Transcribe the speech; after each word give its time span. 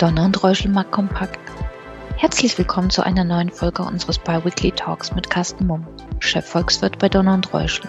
Donner 0.00 0.24
und 0.24 0.42
Reuschelmark 0.42 0.90
kompakt. 0.90 1.38
Herzlich 2.16 2.56
willkommen 2.56 2.88
zu 2.88 3.04
einer 3.04 3.22
neuen 3.22 3.50
Folge 3.50 3.82
unseres 3.82 4.18
Biweekly 4.18 4.72
Talks 4.72 5.14
mit 5.14 5.28
Carsten 5.28 5.66
Mumm, 5.66 5.86
Chefvolkswirt 6.20 6.98
bei 6.98 7.10
Donner 7.10 7.34
und 7.34 7.52
Reuschel. 7.52 7.86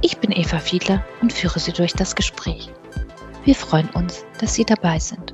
Ich 0.00 0.18
bin 0.18 0.30
Eva 0.30 0.60
Fiedler 0.60 1.04
und 1.22 1.32
führe 1.32 1.58
Sie 1.58 1.72
durch 1.72 1.92
das 1.92 2.14
Gespräch. 2.14 2.70
Wir 3.44 3.56
freuen 3.56 3.88
uns, 3.94 4.24
dass 4.38 4.54
Sie 4.54 4.64
dabei 4.64 5.00
sind. 5.00 5.32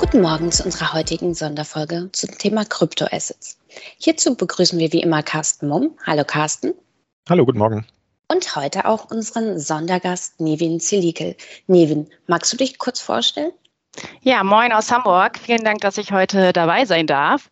Guten 0.00 0.20
Morgen 0.20 0.50
zu 0.50 0.64
unserer 0.64 0.94
heutigen 0.94 1.34
Sonderfolge 1.34 2.10
zum 2.10 2.36
Thema 2.38 2.64
Kryptoassets. 2.64 3.56
Hierzu 3.98 4.34
begrüßen 4.34 4.80
wir 4.80 4.92
wie 4.92 5.02
immer 5.02 5.22
Carsten 5.22 5.68
Mumm. 5.68 5.92
Hallo 6.04 6.24
Carsten. 6.26 6.74
Hallo, 7.28 7.46
guten 7.46 7.58
Morgen. 7.58 7.86
Und 8.32 8.56
heute 8.56 8.86
auch 8.86 9.10
unseren 9.10 9.58
Sondergast 9.58 10.40
Nevin 10.40 10.80
Zilikel. 10.80 11.36
Nevin, 11.66 12.08
magst 12.26 12.50
du 12.50 12.56
dich 12.56 12.78
kurz 12.78 12.98
vorstellen? 12.98 13.52
Ja, 14.22 14.42
moin 14.42 14.72
aus 14.72 14.90
Hamburg. 14.90 15.38
Vielen 15.38 15.64
Dank, 15.64 15.82
dass 15.82 15.98
ich 15.98 16.12
heute 16.12 16.54
dabei 16.54 16.86
sein 16.86 17.06
darf. 17.06 17.50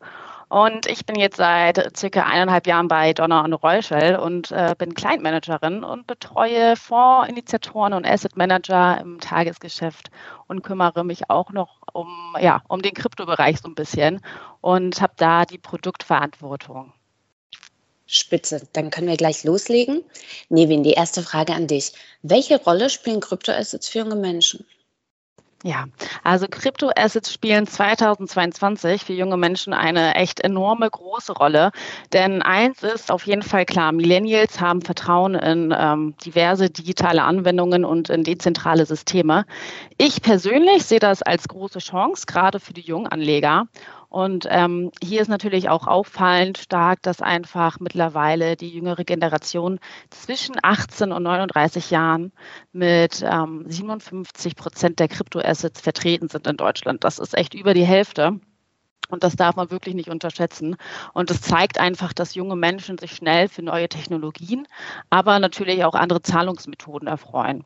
Und 0.49 0.87
ich 0.87 1.05
bin 1.05 1.17
jetzt 1.17 1.37
seit 1.37 1.95
circa 1.99 2.23
eineinhalb 2.23 2.67
Jahren 2.67 2.89
bei 2.89 3.13
Donner 3.13 3.45
und 3.45 3.53
Reuschel 3.53 4.17
und 4.17 4.53
äh, 4.53 4.75
bin 4.79 4.95
Client-Managerin 4.95 5.85
und 5.85 6.07
betreue 6.07 6.77
Fondsinitiatoren 6.77 7.93
und 7.93 8.07
Asset 8.07 8.39
Manager 8.39 8.99
im 9.03 9.21
Tagesgeschäft 9.21 10.11
und 10.47 10.63
kümmere 10.63 11.05
mich 11.05 11.29
auch 11.29 11.53
noch 11.53 11.83
um, 11.93 12.35
ja, 12.41 12.63
um 12.69 12.81
den 12.81 12.95
Kryptobereich 12.95 13.61
so 13.61 13.69
ein 13.69 13.75
bisschen 13.75 14.23
und 14.63 15.03
habe 15.03 15.13
da 15.19 15.45
die 15.45 15.59
Produktverantwortung. 15.59 16.95
Spitze, 18.11 18.67
dann 18.73 18.91
können 18.91 19.09
wir 19.09 19.17
gleich 19.17 19.45
loslegen. 19.45 20.03
Nevin, 20.49 20.83
die 20.83 20.93
erste 20.93 21.23
Frage 21.23 21.55
an 21.55 21.67
dich. 21.67 21.93
Welche 22.23 22.63
Rolle 22.63 22.91
spielen 22.91 23.21
Kryptoassets 23.21 23.89
für 23.89 24.01
junge 24.01 24.17
Menschen? 24.17 24.65
Ja, 25.63 25.85
also 26.25 26.47
Kryptoassets 26.49 27.31
spielen 27.31 27.67
2022 27.67 29.05
für 29.05 29.13
junge 29.13 29.37
Menschen 29.37 29.75
eine 29.75 30.15
echt 30.15 30.41
enorme 30.41 30.89
große 30.89 31.35
Rolle. 31.35 31.71
Denn 32.15 32.41
eins 32.41 32.83
ist 32.83 33.13
auf 33.13 33.27
jeden 33.27 33.43
Fall 33.43 33.67
klar, 33.67 33.93
Millennials 33.93 34.59
haben 34.59 34.81
Vertrauen 34.81 35.35
in 35.35 35.75
ähm, 35.79 36.15
diverse 36.25 36.71
digitale 36.71 37.23
Anwendungen 37.23 37.85
und 37.85 38.09
in 38.09 38.25
dezentrale 38.25 38.87
Systeme. 38.87 39.45
Ich 39.99 40.23
persönlich 40.23 40.85
sehe 40.85 40.99
das 40.99 41.21
als 41.21 41.47
große 41.47 41.81
Chance, 41.81 42.25
gerade 42.27 42.59
für 42.59 42.73
die 42.73 42.81
Junganleger. 42.81 43.67
Und 44.11 44.47
ähm, 44.51 44.91
hier 45.01 45.23
ist 45.23 45.29
natürlich 45.29 45.69
auch 45.69 45.87
auffallend 45.87 46.59
stark, 46.59 47.01
dass 47.03 47.23
einfach 47.23 47.79
mittlerweile 47.79 48.57
die 48.57 48.69
jüngere 48.69 49.05
Generation 49.05 49.79
zwischen 50.11 50.57
18 50.61 51.13
und 51.13 51.23
39 51.23 51.91
Jahren 51.91 52.33
mit 52.73 53.23
ähm, 53.23 53.65
57 53.69 54.57
Prozent 54.57 54.99
der 54.99 55.07
Kryptoassets 55.07 55.81
vertreten 55.81 56.29
sind 56.29 56.49
in 56.49 56.57
Deutschland. 56.57 57.05
Das 57.05 57.21
ist 57.21 57.39
echt 57.39 57.55
über 57.55 57.73
die 57.73 57.85
Hälfte. 57.85 58.41
Und 59.11 59.23
das 59.23 59.37
darf 59.37 59.55
man 59.55 59.71
wirklich 59.71 59.95
nicht 59.95 60.11
unterschätzen. 60.11 60.77
Und 61.15 61.31
es 61.31 61.41
zeigt 61.41 61.79
einfach, 61.79 62.13
dass 62.13 62.35
junge 62.35 62.57
Menschen 62.57 62.99
sich 62.99 63.13
schnell 63.13 63.49
für 63.49 63.63
neue 63.63 63.89
Technologien, 63.89 64.67
aber 65.09 65.39
natürlich 65.39 65.85
auch 65.85 65.95
andere 65.95 66.23
Zahlungsmethoden 66.23 67.07
erfreuen. 67.07 67.65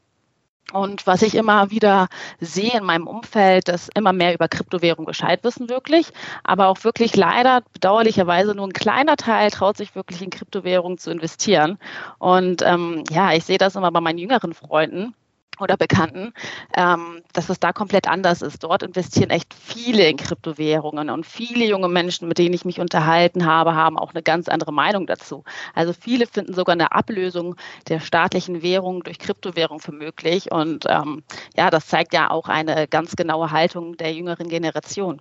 Und 0.73 1.07
was 1.07 1.23
ich 1.23 1.35
immer 1.35 1.71
wieder 1.71 2.09
sehe 2.41 2.79
in 2.79 2.85
meinem 2.85 3.07
Umfeld, 3.07 3.69
dass 3.69 3.89
immer 3.95 4.13
mehr 4.13 4.35
über 4.35 4.49
Kryptowährung 4.49 5.05
Bescheid 5.05 5.45
wissen 5.45 5.69
wirklich, 5.69 6.09
aber 6.43 6.69
auch 6.69 6.83
wirklich 6.85 7.15
leider 7.15 7.63
bedauerlicherweise 7.73 8.55
nur 8.55 8.67
ein 8.67 8.73
kleiner 8.73 9.17
Teil 9.17 9.51
traut 9.51 9.77
sich 9.77 9.95
wirklich 9.95 10.23
in 10.23 10.31
Kryptowährungen 10.31 10.99
zu 10.99 11.11
investieren. 11.11 11.79
Und 12.19 12.63
ähm, 12.63 13.05
ja, 13.11 13.33
ich 13.33 13.45
sehe 13.45 13.59
das 13.59 13.77
immer 13.77 13.93
bei 13.93 14.01
meinen 14.01 14.19
jüngeren 14.19 14.55
Freunden 14.55 15.15
oder 15.61 15.77
Bekannten, 15.77 16.33
ähm, 16.77 17.23
dass 17.33 17.49
es 17.49 17.61
da 17.61 17.73
komplett 17.73 18.09
anders 18.09 18.43
ist. 18.43 18.63
Dort 18.63 18.83
investieren 18.83 19.31
echt 19.31 19.55
viele 19.55 20.09
in 20.09 20.17
Kryptowährungen 20.17 21.11
und 21.11 21.27
viele 21.27 21.65
junge 21.67 21.89
Menschen, 21.89 22.29
mit 22.29 22.39
denen 22.39 22.55
ich 22.55 22.65
mich 22.65 22.81
unterhalten 22.81 23.47
habe, 23.47 23.75
haben 23.75 23.99
auch 23.99 24.13
eine 24.13 24.23
ganz 24.23 24.49
andere 24.49 24.73
Meinung 24.73 25.07
dazu. 25.07 25.45
Also 25.75 25.93
viele 25.93 26.27
finden 26.27 26.55
sogar 26.55 26.75
eine 26.75 26.93
Ablösung 26.93 27.57
der 27.89 28.01
staatlichen 28.01 28.63
Währung 28.63 29.03
durch 29.03 29.19
Kryptowährung 29.19 29.81
für 29.81 29.93
möglich. 29.93 30.51
Und 30.53 30.85
ähm, 30.89 31.23
ja, 31.57 31.71
das 31.71 31.87
zeigt 31.87 32.15
ja 32.15 32.31
auch 32.31 32.49
eine 32.49 32.89
ganz 32.89 33.17
genaue 33.17 33.51
Haltung 33.51 33.97
der 33.97 34.13
jüngeren 34.13 34.49
Generation. 34.49 35.21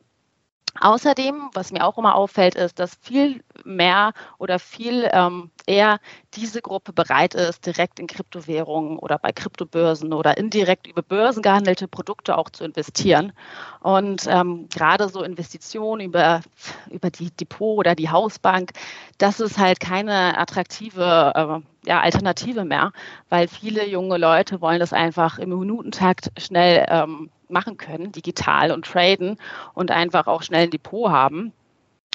Außerdem, 0.80 1.52
was 1.54 1.72
mir 1.72 1.86
auch 1.86 1.98
immer 1.98 2.16
auffällt, 2.16 2.56
ist, 2.56 2.80
dass 2.80 2.96
viel 2.96 3.44
mehr 3.64 4.14
oder 4.40 4.58
viel 4.58 5.08
ähm, 5.14 5.52
eher 5.68 6.00
diese 6.34 6.62
Gruppe 6.62 6.94
bereit 6.94 7.36
ist, 7.36 7.66
direkt 7.66 8.00
in 8.00 8.08
Kryptowährungen 8.08 8.98
oder 8.98 9.20
bei 9.20 9.32
Kryptobörsen 9.32 10.14
oder 10.14 10.38
indirekt 10.38 10.88
über 10.88 11.04
Börsen 11.04 11.44
gehandelte 11.44 11.88
Produkte 11.88 12.38
auch 12.38 12.50
zu 12.50 12.64
investieren. 12.64 13.34
Und 13.82 14.26
ähm, 14.28 14.68
gerade 14.70 15.10
so 15.10 15.24
Investitionen 15.24 16.08
über, 16.08 16.42
über 16.90 17.12
die 17.12 17.30
Depot 17.30 17.78
oder 17.78 17.94
die 17.96 18.10
Hausbank, 18.10 18.72
das 19.20 19.40
ist 19.40 19.60
halt 19.60 19.80
keine 19.80 20.38
attraktive 20.38 21.62
äh, 21.64 21.73
ja, 21.86 22.02
Alternative 22.02 22.66
mehr, 22.66 22.92
weil 23.30 23.48
viele 23.48 23.88
junge 23.88 24.18
Leute 24.18 24.62
wollen 24.62 24.80
das 24.80 24.94
einfach 24.94 25.40
im 25.40 25.50
Minutentakt 25.50 26.32
schnell 26.38 26.86
ähm, 26.90 27.30
machen 27.50 27.78
können, 27.78 28.12
digital 28.12 28.72
und 28.72 28.86
traden 28.86 29.38
und 29.74 29.92
einfach 29.92 30.28
auch 30.28 30.44
schnell 30.44 30.64
ein 30.64 30.72
Depot 30.72 31.10
haben. 31.12 31.54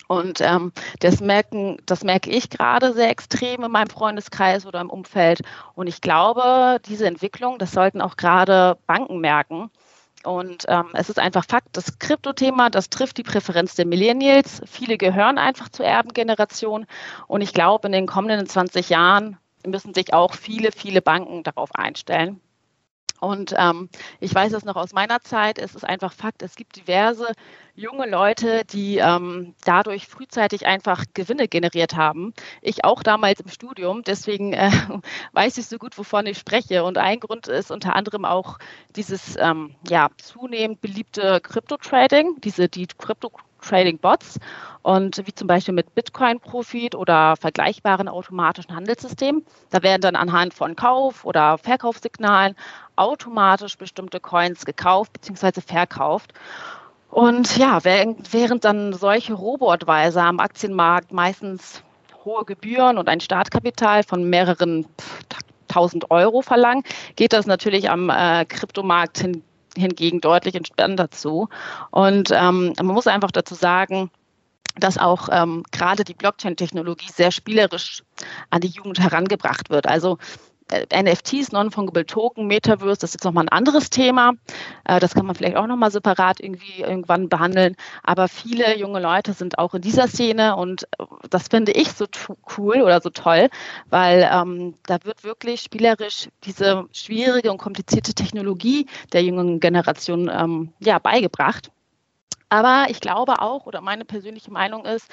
Und 0.08 0.40
ähm, 0.40 0.72
das, 1.00 1.20
merken, 1.20 1.76
das 1.84 2.02
merke 2.02 2.30
ich 2.30 2.48
gerade 2.48 2.94
sehr 2.94 3.10
extrem 3.10 3.62
in 3.62 3.70
meinem 3.70 3.90
Freundeskreis 3.90 4.64
oder 4.64 4.80
im 4.80 4.88
Umfeld. 4.88 5.42
Und 5.74 5.86
ich 5.86 6.00
glaube, 6.00 6.80
diese 6.86 7.06
Entwicklung, 7.06 7.58
das 7.58 7.72
sollten 7.72 8.00
auch 8.00 8.16
gerade 8.16 8.78
Banken 8.86 9.20
merken. 9.20 9.70
Und 10.24 10.64
ähm, 10.68 10.86
es 10.94 11.10
ist 11.10 11.18
einfach 11.18 11.44
Fakt, 11.44 11.76
das 11.76 11.98
Kryptothema, 11.98 12.70
das 12.70 12.88
trifft 12.88 13.18
die 13.18 13.22
Präferenz 13.22 13.74
der 13.74 13.86
Millennials. 13.86 14.62
Viele 14.66 14.96
gehören 14.96 15.36
einfach 15.36 15.68
zur 15.68 15.84
Erbengeneration. 15.86 16.86
Und 17.26 17.42
ich 17.42 17.52
glaube, 17.52 17.88
in 17.88 17.92
den 17.92 18.06
kommenden 18.06 18.46
20 18.46 18.88
Jahren 18.88 19.36
müssen 19.70 19.94
sich 19.94 20.12
auch 20.14 20.34
viele, 20.34 20.72
viele 20.72 21.02
Banken 21.02 21.42
darauf 21.42 21.74
einstellen. 21.74 22.40
Und 23.20 23.54
ähm, 23.58 23.88
ich 24.20 24.34
weiß 24.34 24.52
es 24.52 24.64
noch 24.64 24.76
aus 24.76 24.92
meiner 24.92 25.20
Zeit, 25.20 25.58
es 25.58 25.74
ist 25.74 25.84
einfach 25.84 26.12
Fakt, 26.12 26.42
es 26.42 26.54
gibt 26.54 26.76
diverse 26.76 27.32
junge 27.74 28.08
Leute, 28.08 28.64
die 28.64 28.98
ähm, 28.98 29.54
dadurch 29.64 30.06
frühzeitig 30.06 30.66
einfach 30.66 31.04
Gewinne 31.14 31.48
generiert 31.48 31.96
haben. 31.96 32.32
Ich 32.62 32.84
auch 32.84 33.02
damals 33.02 33.40
im 33.40 33.48
Studium, 33.48 34.02
deswegen 34.02 34.52
äh, 34.52 34.70
weiß 35.32 35.58
ich 35.58 35.66
so 35.66 35.78
gut, 35.78 35.98
wovon 35.98 36.26
ich 36.26 36.38
spreche. 36.38 36.84
Und 36.84 36.98
ein 36.98 37.20
Grund 37.20 37.48
ist 37.48 37.70
unter 37.70 37.96
anderem 37.96 38.24
auch 38.24 38.58
dieses 38.96 39.36
ähm, 39.38 39.74
ja, 39.88 40.08
zunehmend 40.18 40.80
beliebte 40.80 41.40
Crypto-Trading, 41.40 42.40
diese 42.40 42.68
die 42.68 42.86
Crypto 42.86 43.30
Trading 43.68 43.98
Bots 43.98 44.38
und 44.82 45.26
wie 45.26 45.34
zum 45.34 45.46
Beispiel 45.46 45.74
mit 45.74 45.94
Bitcoin 45.94 46.40
Profit 46.40 46.94
oder 46.94 47.36
vergleichbaren 47.36 48.08
automatischen 48.08 48.74
Handelssystemen. 48.74 49.44
Da 49.70 49.82
werden 49.82 50.00
dann 50.02 50.16
anhand 50.16 50.54
von 50.54 50.76
Kauf- 50.76 51.24
oder 51.24 51.58
Verkaufssignalen 51.58 52.56
automatisch 52.96 53.76
bestimmte 53.76 54.20
Coins 54.20 54.64
gekauft 54.64 55.12
bzw. 55.12 55.60
verkauft. 55.60 56.32
Und 57.10 57.56
ja, 57.56 57.84
während, 57.84 58.64
dann 58.64 58.92
solche 58.92 59.34
Robo-Advisor 59.34 60.22
am 60.22 60.40
Aktienmarkt 60.40 61.12
meistens 61.12 61.82
hohe 62.24 62.44
Gebühren 62.44 62.98
und 62.98 63.08
ein 63.08 63.20
Startkapital 63.20 64.02
von 64.02 64.28
mehreren 64.28 64.86
tausend 65.68 66.10
Euro 66.10 66.42
verlangen, 66.42 66.82
geht 67.16 67.32
das 67.32 67.46
natürlich 67.46 67.90
am 67.90 68.10
äh, 68.10 68.44
Kryptomarkt 68.46 69.18
hin, 69.18 69.42
hingegen 69.78 70.20
deutlich 70.20 70.54
entspannter 70.54 71.10
zu. 71.10 71.48
Und 71.90 72.30
ähm, 72.32 72.72
man 72.76 72.86
muss 72.86 73.06
einfach 73.06 73.30
dazu 73.30 73.54
sagen, 73.54 74.10
dass 74.76 74.98
auch 74.98 75.28
ähm, 75.30 75.64
gerade 75.72 76.04
die 76.04 76.14
Blockchain-Technologie 76.14 77.10
sehr 77.12 77.30
spielerisch 77.30 78.02
an 78.50 78.60
die 78.60 78.68
Jugend 78.68 79.00
herangebracht 79.00 79.70
wird. 79.70 79.86
Also 79.86 80.18
NFTs, 80.72 81.52
Non-Fungible 81.52 82.06
Token, 82.06 82.46
Metaverse, 82.46 83.00
das 83.00 83.10
ist 83.10 83.14
jetzt 83.14 83.24
nochmal 83.24 83.44
ein 83.44 83.48
anderes 83.48 83.90
Thema. 83.90 84.32
Äh, 84.84 85.00
das 85.00 85.14
kann 85.14 85.26
man 85.26 85.34
vielleicht 85.34 85.56
auch 85.56 85.66
nochmal 85.66 85.90
separat 85.90 86.40
irgendwie 86.40 86.80
irgendwann 86.80 87.28
behandeln. 87.28 87.76
Aber 88.02 88.28
viele 88.28 88.76
junge 88.78 89.00
Leute 89.00 89.32
sind 89.32 89.58
auch 89.58 89.74
in 89.74 89.82
dieser 89.82 90.08
Szene 90.08 90.56
und 90.56 90.84
äh, 90.98 91.04
das 91.30 91.48
finde 91.48 91.72
ich 91.72 91.92
so 91.92 92.06
cool 92.56 92.82
oder 92.82 93.00
so 93.00 93.10
toll, 93.10 93.48
weil 93.90 94.28
ähm, 94.32 94.74
da 94.86 94.98
wird 95.04 95.24
wirklich 95.24 95.62
spielerisch 95.62 96.28
diese 96.44 96.86
schwierige 96.92 97.50
und 97.50 97.58
komplizierte 97.58 98.14
Technologie 98.14 98.86
der 99.12 99.22
jungen 99.22 99.60
Generation 99.60 100.30
ähm, 100.32 100.72
ja, 100.80 100.98
beigebracht. 100.98 101.70
Aber 102.50 102.86
ich 102.88 103.00
glaube 103.00 103.42
auch, 103.42 103.66
oder 103.66 103.80
meine 103.80 104.04
persönliche 104.04 104.50
Meinung 104.50 104.86
ist, 104.86 105.10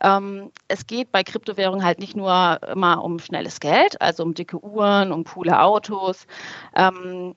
ähm, 0.00 0.50
es 0.68 0.86
geht 0.86 1.12
bei 1.12 1.22
Kryptowährungen 1.22 1.84
halt 1.84 1.98
nicht 1.98 2.16
nur 2.16 2.60
immer 2.66 3.04
um 3.04 3.18
schnelles 3.18 3.60
Geld, 3.60 4.00
also 4.00 4.22
um 4.22 4.34
dicke 4.34 4.62
Uhren, 4.64 5.12
um 5.12 5.24
coole 5.24 5.60
Autos. 5.60 6.26
Ähm, 6.74 7.34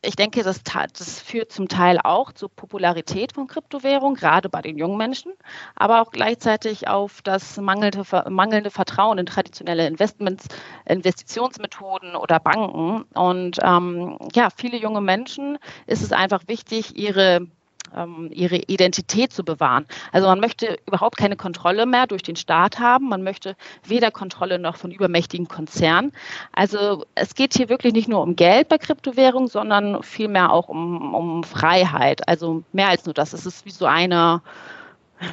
ich 0.00 0.14
denke, 0.14 0.44
das, 0.44 0.62
das, 0.62 1.20
führt 1.20 1.50
zum 1.50 1.66
Teil 1.68 1.98
auch 2.02 2.32
zur 2.32 2.48
Popularität 2.50 3.32
von 3.32 3.48
Kryptowährungen, 3.48 4.14
gerade 4.14 4.48
bei 4.48 4.62
den 4.62 4.78
jungen 4.78 4.96
Menschen, 4.96 5.32
aber 5.74 6.00
auch 6.00 6.12
gleichzeitig 6.12 6.86
auf 6.86 7.20
das 7.22 7.56
mangelnde, 7.56 8.04
mangelnde 8.30 8.70
Vertrauen 8.70 9.18
in 9.18 9.26
traditionelle 9.26 9.88
Investments, 9.88 10.46
Investitionsmethoden 10.86 12.14
oder 12.14 12.38
Banken. 12.38 13.02
Und 13.14 13.58
ähm, 13.62 14.18
ja, 14.34 14.48
viele 14.56 14.78
junge 14.78 15.00
Menschen 15.00 15.58
ist 15.86 16.02
es 16.02 16.12
einfach 16.12 16.44
wichtig, 16.46 16.96
ihre 16.96 17.48
ähm, 17.96 18.30
ihre 18.32 18.56
Identität 18.56 19.32
zu 19.32 19.44
bewahren. 19.44 19.86
Also 20.12 20.28
man 20.28 20.40
möchte 20.40 20.78
überhaupt 20.86 21.16
keine 21.16 21.36
Kontrolle 21.36 21.86
mehr 21.86 22.06
durch 22.06 22.22
den 22.22 22.36
Staat 22.36 22.78
haben. 22.78 23.08
Man 23.08 23.22
möchte 23.22 23.56
weder 23.84 24.10
Kontrolle 24.10 24.58
noch 24.58 24.76
von 24.76 24.90
übermächtigen 24.90 25.48
Konzernen. 25.48 26.12
Also 26.52 27.04
es 27.14 27.34
geht 27.34 27.54
hier 27.54 27.68
wirklich 27.68 27.92
nicht 27.92 28.08
nur 28.08 28.22
um 28.22 28.36
Geld 28.36 28.68
bei 28.68 28.78
Kryptowährungen, 28.78 29.48
sondern 29.48 30.02
vielmehr 30.02 30.52
auch 30.52 30.68
um, 30.68 31.14
um 31.14 31.44
Freiheit. 31.44 32.26
Also 32.28 32.62
mehr 32.72 32.88
als 32.88 33.04
nur 33.04 33.14
das. 33.14 33.32
Es 33.32 33.46
ist 33.46 33.64
wie 33.66 33.70
so 33.70 33.86
eine 33.86 34.42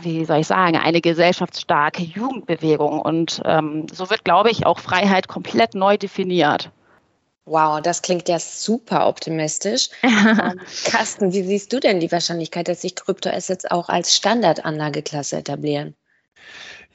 wie 0.01 0.25
soll 0.25 0.39
ich 0.39 0.47
sagen, 0.47 0.77
eine 0.77 1.01
gesellschaftsstarke 1.01 2.01
Jugendbewegung. 2.01 2.99
Und 2.99 3.41
ähm, 3.45 3.87
so 3.91 4.09
wird, 4.09 4.23
glaube 4.23 4.49
ich, 4.49 4.65
auch 4.65 4.79
Freiheit 4.79 5.27
komplett 5.27 5.75
neu 5.75 5.97
definiert. 5.97 6.71
Wow, 7.45 7.79
das 7.81 8.01
klingt 8.01 8.27
ja 8.27 8.39
super 8.39 9.07
optimistisch. 9.07 9.89
ähm, 10.03 10.59
Carsten, 10.85 11.31
wie 11.31 11.43
siehst 11.43 11.71
du 11.71 11.79
denn 11.79 11.99
die 11.99 12.11
Wahrscheinlichkeit, 12.11 12.67
dass 12.67 12.81
sich 12.81 12.95
Kryptoassets 12.95 13.65
auch 13.65 13.87
als 13.89 14.15
Standardanlageklasse 14.15 15.37
etablieren? 15.37 15.95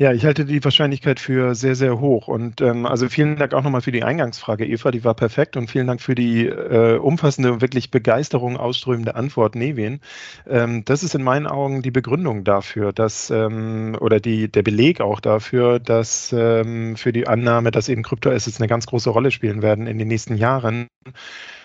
Ja, 0.00 0.14
ich 0.14 0.24
halte 0.24 0.46
die 0.46 0.64
Wahrscheinlichkeit 0.64 1.20
für 1.20 1.54
sehr, 1.54 1.74
sehr 1.74 2.00
hoch. 2.00 2.26
Und 2.26 2.62
ähm, 2.62 2.86
also 2.86 3.10
vielen 3.10 3.36
Dank 3.36 3.52
auch 3.52 3.62
nochmal 3.62 3.82
für 3.82 3.92
die 3.92 4.02
Eingangsfrage, 4.02 4.64
Eva, 4.64 4.90
die 4.90 5.04
war 5.04 5.12
perfekt. 5.12 5.58
Und 5.58 5.70
vielen 5.70 5.86
Dank 5.86 6.00
für 6.00 6.14
die 6.14 6.46
äh, 6.46 6.96
umfassende 6.96 7.52
und 7.52 7.60
wirklich 7.60 7.90
Begeisterung 7.90 8.56
ausströmende 8.56 9.14
Antwort, 9.14 9.56
Nevin. 9.56 10.00
Ähm, 10.48 10.86
das 10.86 11.02
ist 11.02 11.14
in 11.14 11.22
meinen 11.22 11.46
Augen 11.46 11.82
die 11.82 11.90
Begründung 11.90 12.44
dafür, 12.44 12.94
dass 12.94 13.30
ähm, 13.30 13.94
oder 14.00 14.20
die, 14.20 14.50
der 14.50 14.62
Beleg 14.62 15.02
auch 15.02 15.20
dafür, 15.20 15.78
dass 15.78 16.32
ähm, 16.34 16.96
für 16.96 17.12
die 17.12 17.28
Annahme, 17.28 17.70
dass 17.70 17.90
eben 17.90 18.02
Kryptoassets 18.02 18.58
eine 18.58 18.68
ganz 18.68 18.86
große 18.86 19.10
Rolle 19.10 19.30
spielen 19.30 19.60
werden 19.60 19.86
in 19.86 19.98
den 19.98 20.08
nächsten 20.08 20.34
Jahren. 20.38 20.88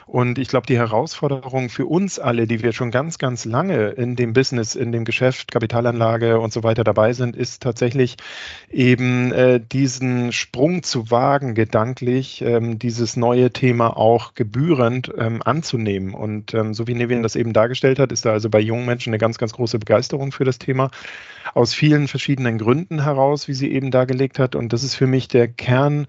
Und 0.06 0.38
ich 0.38 0.50
glaube, 0.50 0.68
die 0.68 0.78
Herausforderung 0.78 1.70
für 1.70 1.88
uns 1.88 2.20
alle, 2.20 2.46
die 2.46 2.62
wir 2.62 2.74
schon 2.74 2.92
ganz, 2.92 3.18
ganz 3.18 3.44
lange 3.44 3.90
in 3.90 4.16
dem 4.16 4.34
Business, 4.34 4.76
in 4.76 4.92
dem 4.92 5.04
Geschäft, 5.04 5.52
Kapitalanlage 5.52 6.40
und 6.40 6.54
so 6.54 6.62
weiter 6.64 6.84
dabei 6.84 7.14
sind, 7.14 7.36
ist 7.36 7.64
tatsächlich 7.64 8.18
eben 8.70 9.32
äh, 9.32 9.60
diesen 9.60 10.32
Sprung 10.32 10.84
zu 10.84 11.10
wagen, 11.10 11.56
gedanklich, 11.56 12.44
ähm, 12.44 12.78
dieses 12.78 13.18
neue 13.18 13.52
Thema 13.52 13.98
auch 13.98 14.36
gebührend 14.36 15.12
ähm, 15.18 15.42
anzunehmen. 15.44 16.14
Und 16.14 16.54
ähm, 16.54 16.76
so 16.76 16.86
wie 16.88 16.94
Nevin 16.94 17.24
das 17.24 17.36
eben 17.36 17.54
dargestellt 17.54 17.98
hat, 17.98 18.12
ist 18.12 18.26
da 18.26 18.32
also 18.32 18.50
bei 18.50 18.60
jungen 18.60 18.86
Menschen 18.86 19.10
eine 19.10 19.18
ganz, 19.18 19.40
ganz 19.40 19.54
große 19.54 19.80
Begeisterung 19.80 20.32
für 20.32 20.44
das 20.44 20.60
Thema. 20.60 20.92
Aus 21.56 21.74
vielen 21.74 22.08
verschiedenen 22.08 22.60
Gründen 22.60 23.04
heraus, 23.04 23.48
wie 23.48 23.54
sie 23.54 23.72
eben 23.72 23.90
dargelegt 23.90 24.38
hat. 24.38 24.56
Und 24.56 24.72
das 24.72 24.84
ist 24.84 24.96
für 24.96 25.08
mich 25.08 25.28
der 25.28 25.48
Kern 25.48 26.06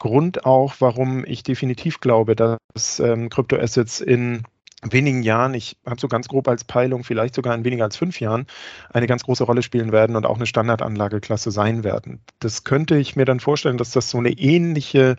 Grund 0.00 0.44
auch, 0.44 0.74
warum 0.80 1.24
ich 1.24 1.44
definitiv 1.44 2.00
glaube, 2.00 2.34
dass 2.34 2.98
ähm, 2.98 3.28
Kryptoassets 3.28 4.00
in 4.00 4.42
wenigen 4.82 5.22
Jahren, 5.22 5.52
ich 5.52 5.76
habe 5.86 6.00
so 6.00 6.08
ganz 6.08 6.26
grob 6.26 6.48
als 6.48 6.64
Peilung, 6.64 7.04
vielleicht 7.04 7.34
sogar 7.34 7.54
in 7.54 7.64
weniger 7.64 7.84
als 7.84 7.96
fünf 7.96 8.18
Jahren, 8.18 8.46
eine 8.92 9.06
ganz 9.06 9.22
große 9.24 9.44
Rolle 9.44 9.62
spielen 9.62 9.92
werden 9.92 10.16
und 10.16 10.24
auch 10.24 10.36
eine 10.36 10.46
Standardanlageklasse 10.46 11.50
sein 11.50 11.84
werden. 11.84 12.20
Das 12.38 12.64
könnte 12.64 12.96
ich 12.96 13.14
mir 13.14 13.26
dann 13.26 13.40
vorstellen, 13.40 13.76
dass 13.76 13.90
das 13.90 14.10
so 14.10 14.18
eine 14.18 14.30
ähnliche 14.30 15.16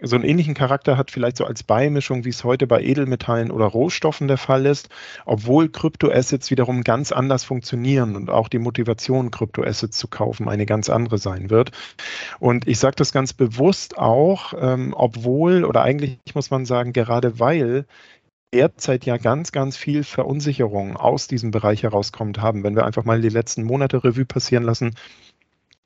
so 0.00 0.14
einen 0.14 0.24
ähnlichen 0.24 0.54
Charakter 0.54 0.96
hat, 0.96 1.10
vielleicht 1.10 1.36
so 1.36 1.44
als 1.44 1.62
Beimischung, 1.64 2.24
wie 2.24 2.28
es 2.28 2.44
heute 2.44 2.66
bei 2.66 2.82
Edelmetallen 2.82 3.50
oder 3.50 3.66
Rohstoffen 3.66 4.28
der 4.28 4.36
Fall 4.38 4.64
ist, 4.66 4.88
obwohl 5.24 5.68
Kryptoassets 5.68 6.50
wiederum 6.50 6.84
ganz 6.84 7.10
anders 7.10 7.44
funktionieren 7.44 8.14
und 8.14 8.30
auch 8.30 8.48
die 8.48 8.60
Motivation, 8.60 9.30
Kryptoassets 9.30 9.98
zu 9.98 10.06
kaufen, 10.06 10.48
eine 10.48 10.66
ganz 10.66 10.88
andere 10.88 11.18
sein 11.18 11.50
wird. 11.50 11.72
Und 12.38 12.68
ich 12.68 12.78
sage 12.78 12.96
das 12.96 13.12
ganz 13.12 13.32
bewusst 13.32 13.98
auch, 13.98 14.54
ähm, 14.58 14.94
obwohl 14.96 15.64
oder 15.64 15.82
eigentlich 15.82 16.18
muss 16.34 16.50
man 16.50 16.64
sagen, 16.64 16.92
gerade 16.92 17.40
weil 17.40 17.84
derzeit 18.54 19.04
ja 19.04 19.16
ganz, 19.16 19.52
ganz 19.52 19.76
viel 19.76 20.04
Verunsicherung 20.04 20.96
aus 20.96 21.26
diesem 21.26 21.50
Bereich 21.50 21.82
herauskommt 21.82 22.40
haben. 22.40 22.62
Wenn 22.64 22.76
wir 22.76 22.86
einfach 22.86 23.04
mal 23.04 23.20
die 23.20 23.28
letzten 23.28 23.64
Monate 23.64 24.02
Revue 24.02 24.24
passieren 24.24 24.62
lassen, 24.62 24.94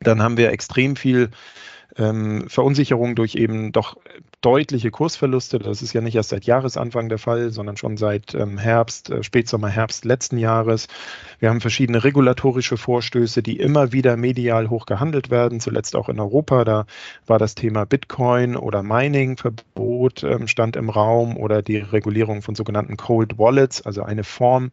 dann 0.01 0.23
haben 0.23 0.37
wir 0.37 0.51
extrem 0.51 0.97
viel 0.97 1.31
ähm, 1.97 2.49
Verunsicherung 2.49 3.15
durch 3.15 3.35
eben 3.35 3.73
doch 3.73 3.97
deutliche 4.41 4.91
Kursverluste. 4.91 5.59
Das 5.59 5.83
ist 5.83 5.93
ja 5.93 6.01
nicht 6.01 6.17
erst 6.17 6.31
seit 6.31 6.45
Jahresanfang 6.45 7.09
der 7.09 7.19
Fall, 7.19 7.51
sondern 7.51 7.77
schon 7.77 7.97
seit 7.97 8.35
ähm, 8.35 8.59
Herbst, 8.59 9.11
äh, 9.11 9.23
Spätsommer, 9.23 9.69
Herbst 9.69 10.05
letzten 10.05 10.39
Jahres. 10.39 10.89
Wir 11.39 11.51
haben 11.51 11.61
verschiedene 11.61 12.03
regulatorische 12.03 12.77
Vorstöße, 12.77 13.43
die 13.43 13.59
immer 13.59 13.93
wieder 13.93 14.17
medial 14.17 14.71
hoch 14.71 14.87
gehandelt 14.87 15.31
werden, 15.31 15.61
zuletzt 15.61 15.95
auch 15.95 16.09
in 16.09 16.19
Europa. 16.19 16.65
Da 16.65 16.87
war 17.27 17.39
das 17.39 17.55
Thema 17.55 17.85
Bitcoin 17.85 18.57
oder 18.57 18.83
Mining-Verbot 18.83 20.25
ähm, 20.25 20.49
stand 20.49 20.77
im 20.77 20.91
Raum 20.91 21.37
oder 21.37 21.63
die 21.63 21.79
Regulierung 21.79 22.43
von 22.43 22.55
sogenannten 22.55 22.97
Cold 22.97 23.39
Wallets, 23.39 23.83
also 23.83 24.03
eine 24.03 24.25
Form 24.25 24.71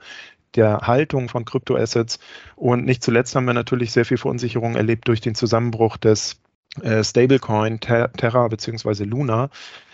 der 0.56 0.80
Haltung 0.80 1.30
von 1.30 1.45
Kryptoassets. 1.45 2.19
Und 2.56 2.86
nicht 2.86 3.04
zuletzt 3.04 3.36
haben 3.36 3.45
wir 3.45 3.54
natürlich 3.54 3.92
sehr 3.92 4.06
viel 4.06 4.18
Verunsicherung 4.18 4.75
erlebt 4.75 5.07
durch 5.07 5.22
den 5.22 5.36
Zusammenbruch 5.36 5.98
des 5.98 6.39
äh, 6.81 7.04
Stablecoin 7.04 7.80
Terra 7.80 8.48
bzw. 8.48 9.04
Luna 9.04 9.50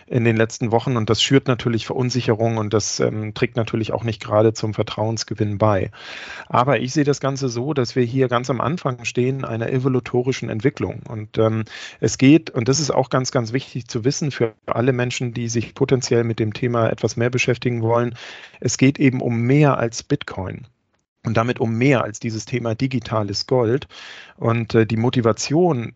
in 0.08 0.24
den 0.24 0.38
letzten 0.38 0.72
Wochen 0.72 0.98
und 0.98 1.10
das 1.10 1.22
schürt 1.22 1.48
natürlich 1.48 1.86
Verunsicherung 1.86 2.58
und 2.58 2.74
das 2.74 3.00
ähm, 3.00 3.34
trägt 3.34 3.56
natürlich 3.56 3.92
auch 3.92 4.04
nicht 4.04 4.22
gerade 4.22 4.54
zum 4.54 4.74
Vertrauensgewinn 4.74 5.58
bei. 5.58 5.90
Aber 6.48 6.80
ich 6.80 6.94
sehe 6.94 7.04
das 7.04 7.20
Ganze 7.20 7.50
so, 7.50 7.74
dass 7.74 7.96
wir 7.96 8.04
hier 8.04 8.28
ganz 8.28 8.50
am 8.50 8.62
Anfang 8.62 9.04
stehen 9.04 9.44
einer 9.46 9.72
evolutorischen 9.72 10.50
Entwicklung 10.50 11.02
und 11.10 11.38
ähm, 11.40 11.64
es 12.00 12.20
geht, 12.20 12.52
und 12.52 12.68
das 12.68 12.80
ist 12.80 12.92
auch 12.92 13.10
ganz, 13.10 13.32
ganz 13.32 13.52
wichtig 13.52 13.88
zu 13.88 14.06
wissen 14.06 14.30
für 14.30 14.54
alle 14.68 14.94
Menschen, 14.94 15.34
die 15.34 15.50
sich 15.50 15.74
potenziell 15.74 16.24
mit 16.24 16.40
dem 16.40 16.54
Thema 16.54 16.90
etwas 16.90 17.18
mehr 17.18 17.32
beschäftigen 17.32 17.82
wollen, 17.82 18.16
es 18.60 18.78
geht 18.78 19.00
eben 19.00 19.22
um 19.22 19.42
mehr 19.42 19.80
als 19.80 20.04
Bitcoin 20.04 20.68
und 21.26 21.36
damit 21.36 21.60
um 21.60 21.76
mehr 21.76 22.04
als 22.04 22.20
dieses 22.20 22.46
Thema 22.46 22.76
digitales 22.76 23.48
Gold. 23.48 23.88
Und 24.38 24.76
äh, 24.76 24.86
die 24.86 24.98
Motivation 24.98 25.96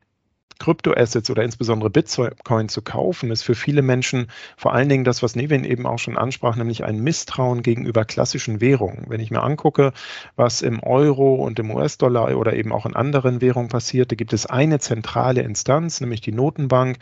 Kryptoassets 0.60 1.30
oder 1.30 1.44
insbesondere 1.44 1.90
Bitcoin 1.90 2.70
zu 2.70 2.82
kaufen, 2.82 3.32
ist 3.32 3.44
für 3.44 3.56
viele 3.56 3.82
Menschen 3.82 4.28
vor 4.58 4.74
allen 4.74 4.90
Dingen 4.90 5.04
das, 5.04 5.24
was 5.24 5.36
Nevin 5.36 5.64
eben 5.64 5.86
auch 5.86 6.00
schon 6.00 6.18
ansprach, 6.18 6.56
nämlich 6.56 6.84
ein 6.84 7.00
Misstrauen 7.00 7.64
gegenüber 7.64 8.06
klassischen 8.06 8.62
Währungen. 8.62 9.06
Wenn 9.08 9.22
ich 9.22 9.32
mir 9.32 9.42
angucke, 9.42 9.94
was 10.36 10.62
im 10.62 10.84
Euro 10.84 11.36
und 11.36 11.60
im 11.60 11.72
US-Dollar 11.72 12.38
oder 12.38 12.54
eben 12.54 12.72
auch 12.72 12.86
in 12.86 12.96
anderen 12.96 13.42
Währungen 13.42 13.70
passiert, 13.70 14.12
da 14.12 14.16
gibt 14.16 14.34
es 14.34 14.46
eine 14.46 14.80
zentrale 14.80 15.42
Instanz, 15.42 16.02
nämlich 16.02 16.22
die 16.22 16.34
Notenbank, 16.34 16.98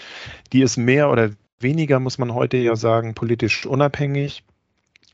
die 0.54 0.62
ist 0.62 0.78
mehr 0.78 1.10
oder 1.10 1.32
weniger, 1.60 2.00
muss 2.00 2.18
man 2.18 2.34
heute 2.34 2.58
ja 2.58 2.76
sagen, 2.76 3.16
politisch 3.16 3.66
unabhängig. 3.66 4.44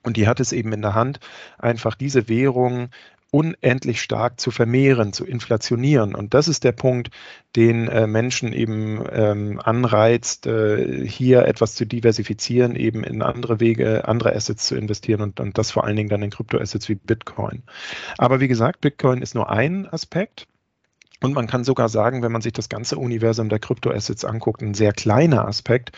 Und 0.04 0.18
die 0.18 0.28
hat 0.28 0.42
es 0.42 0.52
eben 0.52 0.74
in 0.74 0.82
der 0.82 0.96
Hand, 0.96 1.22
einfach 1.58 1.96
diese 1.96 2.28
Währung 2.28 2.90
unendlich 3.34 4.00
stark 4.00 4.40
zu 4.40 4.52
vermehren, 4.52 5.12
zu 5.12 5.26
inflationieren. 5.26 6.14
Und 6.14 6.36
das 6.36 6.48
ist 6.48 6.64
der 6.64 6.72
Punkt, 6.72 7.10
den 7.56 7.88
äh, 7.88 8.06
Menschen 8.06 8.54
eben 8.54 9.04
ähm, 9.12 9.60
anreizt, 9.60 10.46
äh, 10.46 11.08
hier 11.08 11.48
etwas 11.48 11.74
zu 11.74 11.86
diversifizieren, 11.86 12.76
eben 12.76 13.04
in 13.04 13.24
andere 13.24 13.60
Wege, 13.60 14.08
andere 14.08 14.36
Assets 14.36 14.68
zu 14.68 14.76
investieren 14.76 15.22
und, 15.22 15.40
und 15.40 15.58
das 15.58 15.72
vor 15.72 15.84
allen 15.84 15.96
Dingen 15.96 16.10
dann 16.10 16.22
in 16.22 16.30
Kryptoassets 16.30 16.88
wie 16.90 16.96
Bitcoin. 16.96 17.64
Aber 18.20 18.40
wie 18.40 18.48
gesagt, 18.48 18.82
Bitcoin 18.82 19.24
ist 19.24 19.34
nur 19.34 19.50
ein 19.50 19.88
Aspekt. 19.88 20.48
Und 21.20 21.34
man 21.34 21.48
kann 21.48 21.64
sogar 21.64 21.90
sagen, 21.90 22.22
wenn 22.22 22.34
man 22.34 22.42
sich 22.42 22.54
das 22.54 22.70
ganze 22.70 22.98
Universum 22.98 23.50
der 23.50 23.60
Kryptoassets 23.60 24.26
anguckt, 24.26 24.62
ein 24.62 24.76
sehr 24.76 24.92
kleiner 24.92 25.48
Aspekt. 25.48 25.92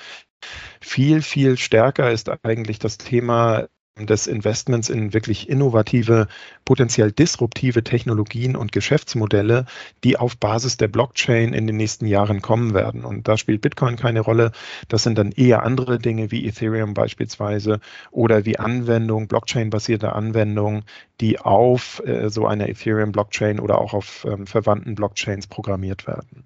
Viel, 0.79 1.21
viel 1.21 1.57
stärker 1.57 2.11
ist 2.11 2.29
eigentlich 2.45 2.79
das 2.79 2.97
Thema 2.97 3.67
des 3.97 4.27
Investments 4.27 4.89
in 4.89 5.13
wirklich 5.13 5.47
innovative, 5.47 6.27
potenziell 6.65 7.13
disruptive 7.13 7.81
Technologien 7.81 8.57
und 8.57 8.73
Geschäftsmodelle, 8.73 9.65
die 10.03 10.17
auf 10.17 10.37
Basis 10.37 10.75
der 10.75 10.89
Blockchain 10.89 11.53
in 11.53 11.65
den 11.65 11.77
nächsten 11.77 12.05
Jahren 12.05 12.41
kommen 12.41 12.73
werden. 12.73 13.05
Und 13.05 13.29
da 13.29 13.37
spielt 13.37 13.61
Bitcoin 13.61 13.95
keine 13.95 14.19
Rolle. 14.19 14.51
Das 14.89 15.03
sind 15.03 15.17
dann 15.17 15.31
eher 15.31 15.63
andere 15.63 15.97
Dinge 15.97 16.29
wie 16.29 16.45
Ethereum 16.45 16.93
beispielsweise 16.93 17.79
oder 18.11 18.43
wie 18.43 18.59
Anwendungen, 18.59 19.29
Blockchain-basierte 19.29 20.11
Anwendungen, 20.11 20.83
die 21.21 21.39
auf 21.39 22.03
äh, 22.05 22.29
so 22.29 22.45
einer 22.47 22.67
Ethereum-Blockchain 22.67 23.61
oder 23.61 23.79
auch 23.79 23.93
auf 23.93 24.25
ähm, 24.29 24.45
verwandten 24.45 24.95
Blockchains 24.95 25.47
programmiert 25.47 26.05
werden. 26.05 26.43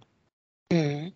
Mhm. 0.71 1.13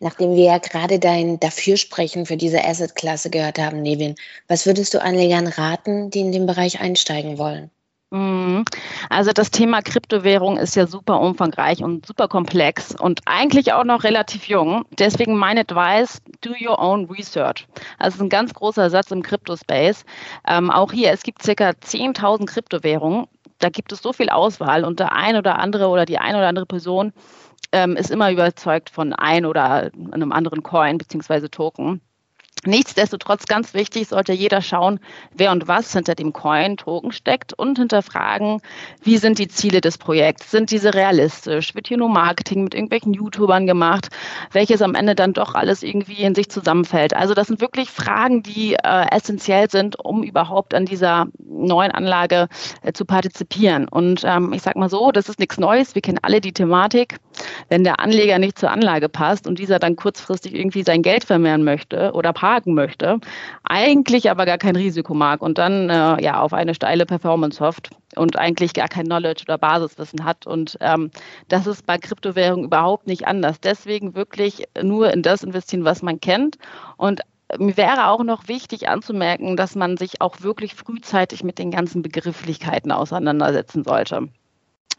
Nachdem 0.00 0.34
wir 0.34 0.44
ja 0.44 0.58
gerade 0.58 0.98
dein 0.98 1.38
Dafürsprechen 1.40 2.24
für 2.24 2.38
diese 2.38 2.64
Asset-Klasse 2.64 3.28
gehört 3.28 3.58
haben, 3.58 3.82
Nevin, 3.82 4.14
was 4.48 4.64
würdest 4.64 4.94
du 4.94 5.02
Anlegern 5.02 5.46
raten, 5.46 6.10
die 6.10 6.20
in 6.20 6.32
den 6.32 6.46
Bereich 6.46 6.80
einsteigen 6.80 7.36
wollen? 7.36 7.70
Mhm. 8.12 8.64
Also 9.08 9.30
das 9.32 9.50
Thema 9.50 9.82
Kryptowährung 9.82 10.56
ist 10.56 10.74
ja 10.74 10.86
super 10.86 11.20
umfangreich 11.20 11.82
und 11.82 12.06
super 12.06 12.26
komplex 12.26 12.94
und 12.98 13.20
eigentlich 13.26 13.72
auch 13.72 13.84
noch 13.84 14.02
relativ 14.02 14.46
jung. 14.46 14.84
Deswegen 14.98 15.36
mein 15.36 15.58
Advice, 15.58 16.20
do 16.40 16.50
your 16.60 16.80
own 16.80 17.04
research. 17.04 17.68
Also 17.98 18.16
ist 18.16 18.22
ein 18.22 18.28
ganz 18.28 18.52
großer 18.52 18.90
Satz 18.90 19.12
im 19.12 19.22
Kryptospace. 19.22 20.04
Ähm, 20.48 20.70
auch 20.70 20.92
hier, 20.92 21.12
es 21.12 21.22
gibt 21.22 21.42
circa 21.42 21.70
10.000 21.70 22.46
Kryptowährungen. 22.46 23.26
Da 23.58 23.68
gibt 23.68 23.92
es 23.92 24.00
so 24.00 24.12
viel 24.12 24.30
Auswahl 24.30 24.84
und 24.84 24.98
der 24.98 25.12
ein 25.12 25.36
oder 25.36 25.58
andere 25.58 25.88
oder 25.88 26.06
die 26.06 26.18
ein 26.18 26.34
oder 26.34 26.48
andere 26.48 26.66
Person 26.66 27.12
ähm, 27.72 27.96
ist 27.96 28.10
immer 28.10 28.30
überzeugt 28.32 28.90
von 28.90 29.12
ein 29.12 29.46
oder 29.46 29.90
einem 30.12 30.32
anderen 30.32 30.62
Coin 30.62 30.98
bzw. 30.98 31.48
Token. 31.48 32.00
Nichtsdestotrotz 32.66 33.46
ganz 33.46 33.72
wichtig, 33.72 34.08
sollte 34.08 34.34
jeder 34.34 34.60
schauen, 34.60 35.00
wer 35.32 35.50
und 35.50 35.66
was 35.66 35.92
hinter 35.92 36.14
dem 36.14 36.34
Coin-Token 36.34 37.10
steckt 37.10 37.54
und 37.54 37.78
hinterfragen, 37.78 38.60
wie 39.02 39.16
sind 39.16 39.38
die 39.38 39.48
Ziele 39.48 39.80
des 39.80 39.96
Projekts? 39.96 40.50
Sind 40.50 40.70
diese 40.70 40.92
realistisch? 40.92 41.74
Wird 41.74 41.88
hier 41.88 41.96
nur 41.96 42.10
Marketing 42.10 42.64
mit 42.64 42.74
irgendwelchen 42.74 43.14
YouTubern 43.14 43.66
gemacht, 43.66 44.08
welches 44.52 44.82
am 44.82 44.94
Ende 44.94 45.14
dann 45.14 45.32
doch 45.32 45.54
alles 45.54 45.82
irgendwie 45.82 46.22
in 46.22 46.34
sich 46.34 46.50
zusammenfällt? 46.50 47.14
Also 47.14 47.32
das 47.32 47.46
sind 47.46 47.62
wirklich 47.62 47.90
Fragen, 47.90 48.42
die 48.42 48.74
äh, 48.74 49.06
essentiell 49.10 49.70
sind, 49.70 49.98
um 49.98 50.22
überhaupt 50.22 50.74
an 50.74 50.84
dieser 50.84 51.28
neuen 51.38 51.92
Anlage 51.92 52.48
äh, 52.82 52.92
zu 52.92 53.06
partizipieren. 53.06 53.88
Und 53.88 54.22
ähm, 54.24 54.52
ich 54.52 54.62
sage 54.62 54.78
mal 54.78 54.90
so, 54.90 55.12
das 55.12 55.28
ist 55.28 55.38
nichts 55.38 55.58
Neues. 55.58 55.94
Wir 55.94 56.02
kennen 56.02 56.18
alle 56.22 56.40
die 56.40 56.52
Thematik. 56.52 57.16
Wenn 57.68 57.84
der 57.84 58.00
Anleger 58.00 58.38
nicht 58.38 58.58
zur 58.58 58.70
Anlage 58.70 59.08
passt 59.08 59.46
und 59.46 59.58
dieser 59.58 59.78
dann 59.78 59.96
kurzfristig 59.96 60.54
irgendwie 60.54 60.82
sein 60.82 61.02
Geld 61.02 61.24
vermehren 61.24 61.64
möchte 61.64 62.12
oder 62.12 62.32
parken 62.50 62.74
möchte, 62.74 63.20
eigentlich 63.62 64.28
aber 64.28 64.44
gar 64.44 64.58
kein 64.58 64.74
Risiko 64.74 65.14
mag 65.14 65.40
und 65.40 65.56
dann 65.58 65.88
äh, 65.88 66.20
ja 66.20 66.40
auf 66.40 66.52
eine 66.52 66.74
steile 66.74 67.06
Performance 67.06 67.64
hofft 67.64 67.90
und 68.16 68.36
eigentlich 68.36 68.74
gar 68.74 68.88
kein 68.88 69.06
Knowledge 69.06 69.44
oder 69.46 69.56
Basiswissen 69.56 70.24
hat. 70.24 70.48
Und 70.48 70.76
ähm, 70.80 71.12
das 71.46 71.68
ist 71.68 71.86
bei 71.86 71.96
Kryptowährungen 71.96 72.64
überhaupt 72.64 73.06
nicht 73.06 73.28
anders. 73.28 73.60
Deswegen 73.60 74.16
wirklich 74.16 74.64
nur 74.82 75.12
in 75.12 75.22
das 75.22 75.44
investieren, 75.44 75.84
was 75.84 76.02
man 76.02 76.20
kennt 76.20 76.56
und 76.96 77.20
mir 77.58 77.76
wäre 77.76 78.08
auch 78.08 78.24
noch 78.24 78.48
wichtig 78.48 78.88
anzumerken, 78.88 79.56
dass 79.56 79.76
man 79.76 79.96
sich 79.96 80.20
auch 80.20 80.40
wirklich 80.40 80.74
frühzeitig 80.74 81.44
mit 81.44 81.58
den 81.58 81.70
ganzen 81.70 82.02
Begrifflichkeiten 82.02 82.92
auseinandersetzen 82.92 83.84
sollte. 83.84 84.28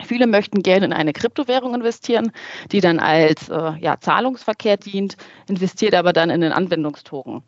Viele 0.03 0.27
möchten 0.27 0.63
gerne 0.63 0.85
in 0.85 0.93
eine 0.93 1.13
Kryptowährung 1.13 1.75
investieren, 1.75 2.31
die 2.71 2.81
dann 2.81 2.99
als 2.99 3.49
äh, 3.49 3.73
ja, 3.79 3.99
Zahlungsverkehr 3.99 4.77
dient, 4.77 5.15
investiert 5.47 5.93
aber 5.93 6.13
dann 6.13 6.29
in 6.29 6.41
den 6.41 6.51
Anwendungstoken. 6.51 7.43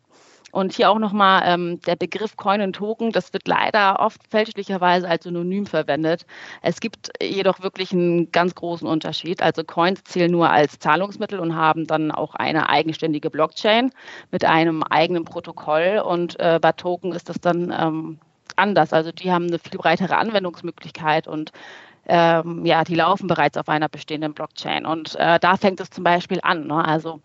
Und 0.54 0.72
hier 0.72 0.88
auch 0.88 1.00
nochmal 1.00 1.42
ähm, 1.46 1.80
der 1.80 1.96
Begriff 1.96 2.36
Coin 2.36 2.60
und 2.60 2.74
Token, 2.74 3.10
das 3.10 3.32
wird 3.32 3.48
leider 3.48 3.98
oft 3.98 4.20
fälschlicherweise 4.30 5.08
als 5.08 5.24
Synonym 5.24 5.66
verwendet. 5.66 6.26
Es 6.62 6.78
gibt 6.78 7.10
jedoch 7.20 7.60
wirklich 7.60 7.92
einen 7.92 8.30
ganz 8.30 8.54
großen 8.54 8.86
Unterschied. 8.86 9.42
Also 9.42 9.64
Coins 9.64 10.04
zählen 10.04 10.30
nur 10.30 10.50
als 10.50 10.78
Zahlungsmittel 10.78 11.40
und 11.40 11.56
haben 11.56 11.88
dann 11.88 12.12
auch 12.12 12.36
eine 12.36 12.68
eigenständige 12.68 13.30
Blockchain 13.30 13.90
mit 14.30 14.44
einem 14.44 14.84
eigenen 14.84 15.24
Protokoll. 15.24 16.00
Und 16.06 16.38
äh, 16.38 16.60
bei 16.62 16.70
Token 16.70 17.10
ist 17.10 17.28
das 17.28 17.40
dann 17.40 17.74
ähm, 17.76 18.20
anders. 18.54 18.92
Also 18.92 19.10
die 19.10 19.32
haben 19.32 19.48
eine 19.48 19.58
viel 19.58 19.78
breitere 19.78 20.16
Anwendungsmöglichkeit 20.16 21.26
und 21.26 21.50
ähm, 22.06 22.64
ja, 22.64 22.84
die 22.84 22.94
laufen 22.94 23.26
bereits 23.26 23.56
auf 23.56 23.68
einer 23.68 23.88
bestehenden 23.88 24.34
Blockchain. 24.34 24.86
Und 24.86 25.16
äh, 25.16 25.38
da 25.38 25.56
fängt 25.56 25.80
es 25.80 25.90
zum 25.90 26.04
Beispiel 26.04 26.40
an. 26.42 26.66
Ne? 26.66 26.84
Also 26.84 27.20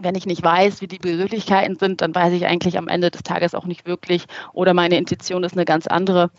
wenn 0.00 0.14
ich 0.14 0.26
nicht 0.26 0.42
weiß, 0.42 0.80
wie 0.80 0.86
die 0.86 0.98
Begrifflichkeiten 0.98 1.76
sind, 1.76 2.00
dann 2.00 2.14
weiß 2.14 2.32
ich 2.32 2.46
eigentlich 2.46 2.78
am 2.78 2.88
Ende 2.88 3.10
des 3.10 3.22
Tages 3.22 3.54
auch 3.54 3.66
nicht 3.66 3.86
wirklich 3.86 4.24
oder 4.52 4.74
meine 4.74 4.96
Intuition 4.96 5.44
ist 5.44 5.52
eine 5.52 5.66
ganz 5.66 5.86
andere 5.86 6.30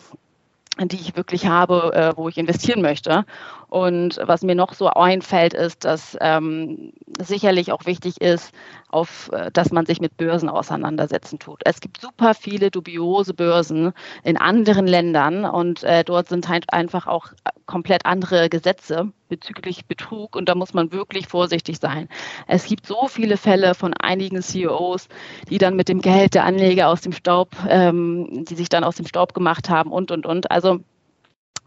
die 0.80 0.96
ich 0.96 1.16
wirklich 1.16 1.46
habe, 1.48 1.94
äh, 1.94 2.18
wo 2.18 2.30
ich 2.30 2.38
investieren 2.38 2.82
möchte. 2.82 3.26
Und 3.70 4.20
was 4.24 4.44
mir 4.44 4.56
noch 4.56 4.74
so 4.74 4.88
einfällt, 4.88 5.54
ist, 5.54 5.84
dass 5.84 6.18
ähm, 6.22 6.94
sicherlich 7.20 7.72
auch 7.72 7.86
wichtig 7.86 8.22
ist, 8.22 8.54
auf, 8.90 9.32
äh, 9.34 9.52
dass 9.52 9.72
man 9.72 9.86
sich 9.86 10.00
mit 10.00 10.18
Börsen 10.18 10.50
auseinandersetzen 10.50 11.40
tut. 11.40 11.62
Es 11.66 11.82
gibt 11.82 12.00
super 12.00 12.36
viele 12.36 12.70
dubiose 12.70 13.34
Börsen 13.34 13.94
in 14.24 14.38
anderen 14.38 14.86
Ländern 14.86 15.46
und 15.46 15.84
äh, 15.84 16.04
dort 16.04 16.30
sind 16.30 16.48
halt 16.50 16.72
einfach 16.72 17.08
auch 17.08 17.30
komplett 17.66 18.06
andere 18.06 18.50
Gesetze 18.50 19.12
bezüglich 19.30 19.88
Betrug 19.88 20.36
und 20.36 20.48
da 20.48 20.54
muss 20.54 20.76
man 20.76 20.92
wirklich 20.92 21.28
vorsichtig 21.28 21.80
sein. 21.80 22.08
Es 22.48 22.66
gibt 22.66 22.86
so 22.86 23.08
viele 23.08 23.38
Fälle 23.38 23.74
von 23.74 23.96
einigen 23.96 24.44
CEOs, 24.44 25.08
die 25.50 25.58
dann 25.58 25.76
mit 25.76 25.90
dem 25.90 26.02
Geld 26.02 26.36
der 26.36 26.46
Anleger 26.46 26.90
aus 26.90 27.02
dem 27.02 27.14
Staub, 27.14 27.50
ähm, 27.68 28.46
die 28.46 28.54
sich 28.54 28.70
dann 28.70 28.84
aus 28.84 28.98
dem 28.98 29.08
Staub 29.08 29.34
gemacht 29.34 29.70
haben 29.70 29.92
und 29.92 30.12
und 30.12 30.28
und. 30.28 30.52
Also 30.64 30.80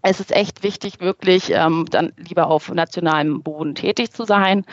es 0.00 0.20
ist 0.20 0.34
echt 0.34 0.62
wichtig, 0.62 1.00
wirklich 1.00 1.50
ähm, 1.50 1.84
dann 1.90 2.12
lieber 2.16 2.46
auf 2.46 2.72
nationalem 2.72 3.42
Boden 3.42 3.74
tätig 3.74 4.12
zu 4.12 4.24
sein 4.24 4.64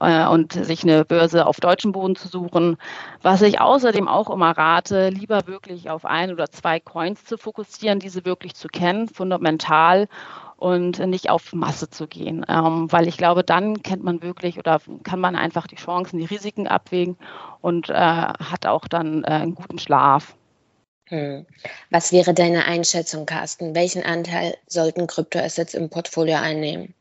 äh, 0.00 0.26
und 0.26 0.52
sich 0.52 0.82
eine 0.82 1.04
Börse 1.04 1.46
auf 1.46 1.60
deutschem 1.60 1.92
Boden 1.92 2.16
zu 2.16 2.28
suchen. 2.28 2.76
Was 3.22 3.40
ich 3.40 3.60
außerdem 3.60 4.06
auch 4.08 4.28
immer 4.28 4.50
rate, 4.50 5.08
lieber 5.08 5.46
wirklich 5.46 5.88
auf 5.88 6.04
ein 6.04 6.32
oder 6.32 6.50
zwei 6.50 6.80
Coins 6.80 7.24
zu 7.24 7.38
fokussieren, 7.38 8.00
diese 8.00 8.24
wirklich 8.26 8.54
zu 8.54 8.68
kennen, 8.68 9.08
fundamental 9.08 10.08
und 10.56 10.98
nicht 10.98 11.30
auf 11.30 11.54
Masse 11.54 11.88
zu 11.88 12.06
gehen, 12.06 12.44
ähm, 12.48 12.92
weil 12.92 13.08
ich 13.08 13.16
glaube, 13.16 13.44
dann 13.44 13.82
kennt 13.82 14.02
man 14.02 14.22
wirklich 14.22 14.58
oder 14.58 14.80
kann 15.04 15.20
man 15.20 15.36
einfach 15.36 15.66
die 15.68 15.76
Chancen, 15.76 16.18
die 16.18 16.26
Risiken 16.26 16.66
abwägen 16.66 17.16
und 17.62 17.88
äh, 17.88 17.94
hat 17.94 18.66
auch 18.66 18.86
dann 18.88 19.24
äh, 19.24 19.28
einen 19.28 19.54
guten 19.54 19.78
Schlaf. 19.78 20.34
Hm. 21.10 21.44
Was 21.90 22.12
wäre 22.12 22.34
deine 22.34 22.66
Einschätzung, 22.66 23.26
Carsten? 23.26 23.74
Welchen 23.74 24.04
Anteil 24.04 24.56
sollten 24.66 25.08
Kryptoassets 25.08 25.74
im 25.74 25.90
Portfolio 25.90 26.36
einnehmen? 26.36 26.94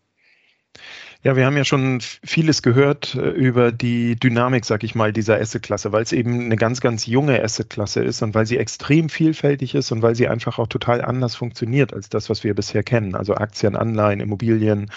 Ja, 1.21 1.35
wir 1.35 1.45
haben 1.45 1.57
ja 1.57 1.65
schon 1.65 1.99
vieles 2.01 2.61
gehört 2.61 3.13
äh, 3.15 3.29
über 3.31 3.73
die 3.73 4.15
Dynamik, 4.15 4.63
sag 4.63 4.85
ich 4.85 4.95
mal, 4.95 5.11
dieser 5.11 5.37
Asset-Klasse, 5.37 5.91
weil 5.91 6.01
es 6.01 6.13
eben 6.13 6.45
eine 6.45 6.55
ganz, 6.55 6.79
ganz 6.79 7.05
junge 7.07 7.43
Asset-Klasse 7.43 8.01
ist 8.01 8.21
und 8.21 8.33
weil 8.35 8.45
sie 8.45 8.57
extrem 8.57 9.09
vielfältig 9.09 9.75
ist 9.75 9.91
und 9.91 10.01
weil 10.01 10.15
sie 10.15 10.29
einfach 10.29 10.59
auch 10.59 10.67
total 10.67 11.01
anders 11.01 11.35
funktioniert 11.35 11.93
als 11.93 12.07
das, 12.07 12.29
was 12.29 12.45
wir 12.45 12.55
bisher 12.55 12.83
kennen. 12.83 13.15
Also 13.15 13.35
Aktien, 13.35 13.75
Anleihen, 13.75 14.21
Immobilien, 14.21 14.91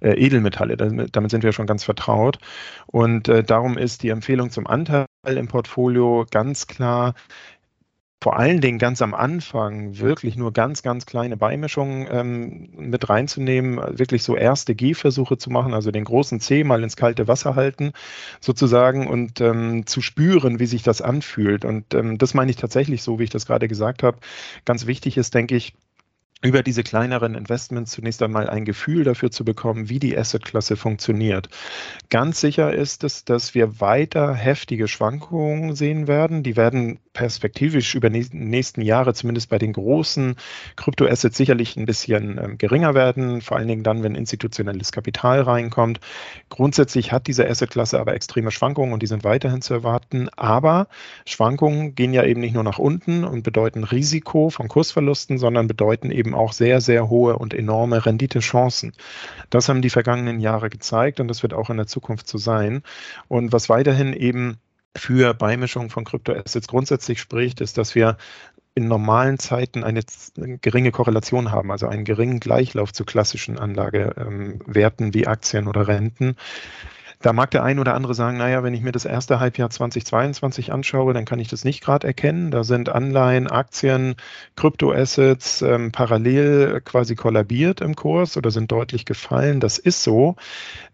äh, 0.00 0.14
Edelmetalle. 0.14 0.76
Damit, 0.76 1.14
damit, 1.14 1.30
sind 1.30 1.44
wir 1.44 1.52
schon 1.52 1.66
ganz 1.68 1.84
vertraut. 1.84 2.38
Und 2.86 3.28
äh, 3.28 3.44
darum 3.44 3.78
ist 3.78 4.02
die 4.02 4.08
Empfehlung 4.08 4.50
zum 4.50 4.66
Anteil 4.66 5.06
im 5.24 5.46
Portfolio 5.46 6.26
ganz 6.28 6.66
klar, 6.66 7.14
vor 8.20 8.36
allen 8.36 8.60
Dingen 8.60 8.78
ganz 8.78 9.00
am 9.00 9.14
Anfang 9.14 9.98
wirklich 9.98 10.36
nur 10.36 10.52
ganz, 10.52 10.82
ganz 10.82 11.06
kleine 11.06 11.36
Beimischungen 11.36 12.08
ähm, 12.10 12.70
mit 12.76 13.08
reinzunehmen, 13.08 13.76
wirklich 13.98 14.24
so 14.24 14.36
erste 14.36 14.74
Gehversuche 14.74 15.38
zu 15.38 15.50
machen, 15.50 15.72
also 15.72 15.92
den 15.92 16.04
großen 16.04 16.40
C 16.40 16.64
mal 16.64 16.82
ins 16.82 16.96
kalte 16.96 17.28
Wasser 17.28 17.54
halten 17.54 17.92
sozusagen 18.40 19.06
und 19.06 19.40
ähm, 19.40 19.86
zu 19.86 20.00
spüren, 20.00 20.58
wie 20.58 20.66
sich 20.66 20.82
das 20.82 21.00
anfühlt. 21.00 21.64
Und 21.64 21.94
ähm, 21.94 22.18
das 22.18 22.34
meine 22.34 22.50
ich 22.50 22.56
tatsächlich 22.56 23.02
so, 23.04 23.20
wie 23.20 23.24
ich 23.24 23.30
das 23.30 23.46
gerade 23.46 23.68
gesagt 23.68 24.02
habe. 24.02 24.18
Ganz 24.64 24.86
wichtig 24.86 25.16
ist, 25.16 25.34
denke 25.34 25.54
ich, 25.54 25.74
über 26.40 26.62
diese 26.62 26.84
kleineren 26.84 27.34
Investments 27.34 27.92
zunächst 27.92 28.22
einmal 28.22 28.48
ein 28.48 28.64
Gefühl 28.64 29.02
dafür 29.02 29.30
zu 29.30 29.44
bekommen, 29.44 29.88
wie 29.88 29.98
die 29.98 30.16
Assetklasse 30.16 30.76
funktioniert. 30.76 31.48
Ganz 32.10 32.40
sicher 32.40 32.72
ist 32.72 33.02
es, 33.02 33.24
dass 33.24 33.54
wir 33.54 33.80
weiter 33.80 34.34
heftige 34.34 34.86
Schwankungen 34.86 35.74
sehen 35.74 36.06
werden. 36.06 36.44
Die 36.44 36.56
werden 36.56 37.00
perspektivisch 37.18 37.96
über 37.96 38.10
die 38.10 38.24
nächsten 38.30 38.80
Jahre, 38.80 39.12
zumindest 39.12 39.50
bei 39.50 39.58
den 39.58 39.72
großen 39.72 40.36
Kryptoassets, 40.76 41.36
sicherlich 41.36 41.76
ein 41.76 41.84
bisschen 41.84 42.38
ähm, 42.38 42.58
geringer 42.58 42.94
werden, 42.94 43.40
vor 43.40 43.56
allen 43.56 43.66
Dingen 43.66 43.82
dann, 43.82 44.04
wenn 44.04 44.14
institutionelles 44.14 44.92
Kapital 44.92 45.40
reinkommt. 45.40 45.98
Grundsätzlich 46.48 47.10
hat 47.10 47.26
diese 47.26 47.48
Assetklasse 47.48 47.98
aber 47.98 48.14
extreme 48.14 48.52
Schwankungen 48.52 48.92
und 48.92 49.02
die 49.02 49.08
sind 49.08 49.24
weiterhin 49.24 49.62
zu 49.62 49.74
erwarten. 49.74 50.28
Aber 50.36 50.86
Schwankungen 51.26 51.96
gehen 51.96 52.12
ja 52.12 52.22
eben 52.22 52.40
nicht 52.40 52.54
nur 52.54 52.62
nach 52.62 52.78
unten 52.78 53.24
und 53.24 53.42
bedeuten 53.42 53.82
Risiko 53.82 54.50
von 54.50 54.68
Kursverlusten, 54.68 55.38
sondern 55.38 55.66
bedeuten 55.66 56.12
eben 56.12 56.27
auch 56.34 56.52
sehr, 56.52 56.80
sehr 56.80 57.08
hohe 57.08 57.36
und 57.36 57.54
enorme 57.54 58.04
Renditechancen. 58.04 58.92
Das 59.50 59.68
haben 59.68 59.82
die 59.82 59.90
vergangenen 59.90 60.40
Jahre 60.40 60.70
gezeigt 60.70 61.20
und 61.20 61.28
das 61.28 61.42
wird 61.42 61.54
auch 61.54 61.70
in 61.70 61.76
der 61.76 61.86
Zukunft 61.86 62.28
so 62.28 62.38
sein. 62.38 62.82
Und 63.28 63.52
was 63.52 63.68
weiterhin 63.68 64.12
eben 64.12 64.58
für 64.96 65.34
Beimischung 65.34 65.90
von 65.90 66.04
Kryptoassets 66.04 66.68
grundsätzlich 66.68 67.20
spricht, 67.20 67.60
ist, 67.60 67.78
dass 67.78 67.94
wir 67.94 68.16
in 68.74 68.86
normalen 68.86 69.38
Zeiten 69.38 69.82
eine 69.82 70.02
geringe 70.60 70.92
Korrelation 70.92 71.50
haben, 71.50 71.72
also 71.72 71.88
einen 71.88 72.04
geringen 72.04 72.38
Gleichlauf 72.38 72.92
zu 72.92 73.04
klassischen 73.04 73.58
Anlagewerten 73.58 75.14
wie 75.14 75.26
Aktien 75.26 75.66
oder 75.66 75.88
Renten. 75.88 76.36
Da 77.20 77.32
mag 77.32 77.50
der 77.50 77.64
ein 77.64 77.80
oder 77.80 77.94
andere 77.94 78.14
sagen, 78.14 78.38
naja, 78.38 78.62
wenn 78.62 78.74
ich 78.74 78.82
mir 78.82 78.92
das 78.92 79.04
erste 79.04 79.40
Halbjahr 79.40 79.70
2022 79.70 80.72
anschaue, 80.72 81.12
dann 81.14 81.24
kann 81.24 81.40
ich 81.40 81.48
das 81.48 81.64
nicht 81.64 81.82
gerade 81.82 82.06
erkennen. 82.06 82.50
Da 82.52 82.62
sind 82.62 82.88
Anleihen, 82.88 83.48
Aktien, 83.48 84.14
Kryptoassets 84.56 85.62
ähm, 85.62 85.90
parallel 85.90 86.80
quasi 86.84 87.16
kollabiert 87.16 87.80
im 87.80 87.96
Kurs 87.96 88.36
oder 88.36 88.50
sind 88.52 88.70
deutlich 88.70 89.04
gefallen. 89.04 89.58
Das 89.58 89.78
ist 89.78 90.04
so. 90.04 90.36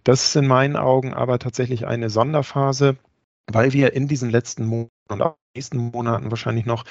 Das 0.05 0.25
ist 0.27 0.37
in 0.37 0.47
meinen 0.47 0.77
Augen 0.77 1.13
aber 1.15 1.39
tatsächlich 1.39 1.87
eine 1.87 2.09
Sonderphase, 2.11 2.97
weil 3.53 3.73
wir 3.75 3.93
in 3.93 4.09
diesen 4.09 4.31
letzten 4.31 4.65
Monaten 4.67 4.91
und 5.11 5.23
auch 5.23 5.37
nächsten 5.55 5.79
Monaten 5.79 6.31
wahrscheinlich 6.31 6.67
noch 6.67 6.85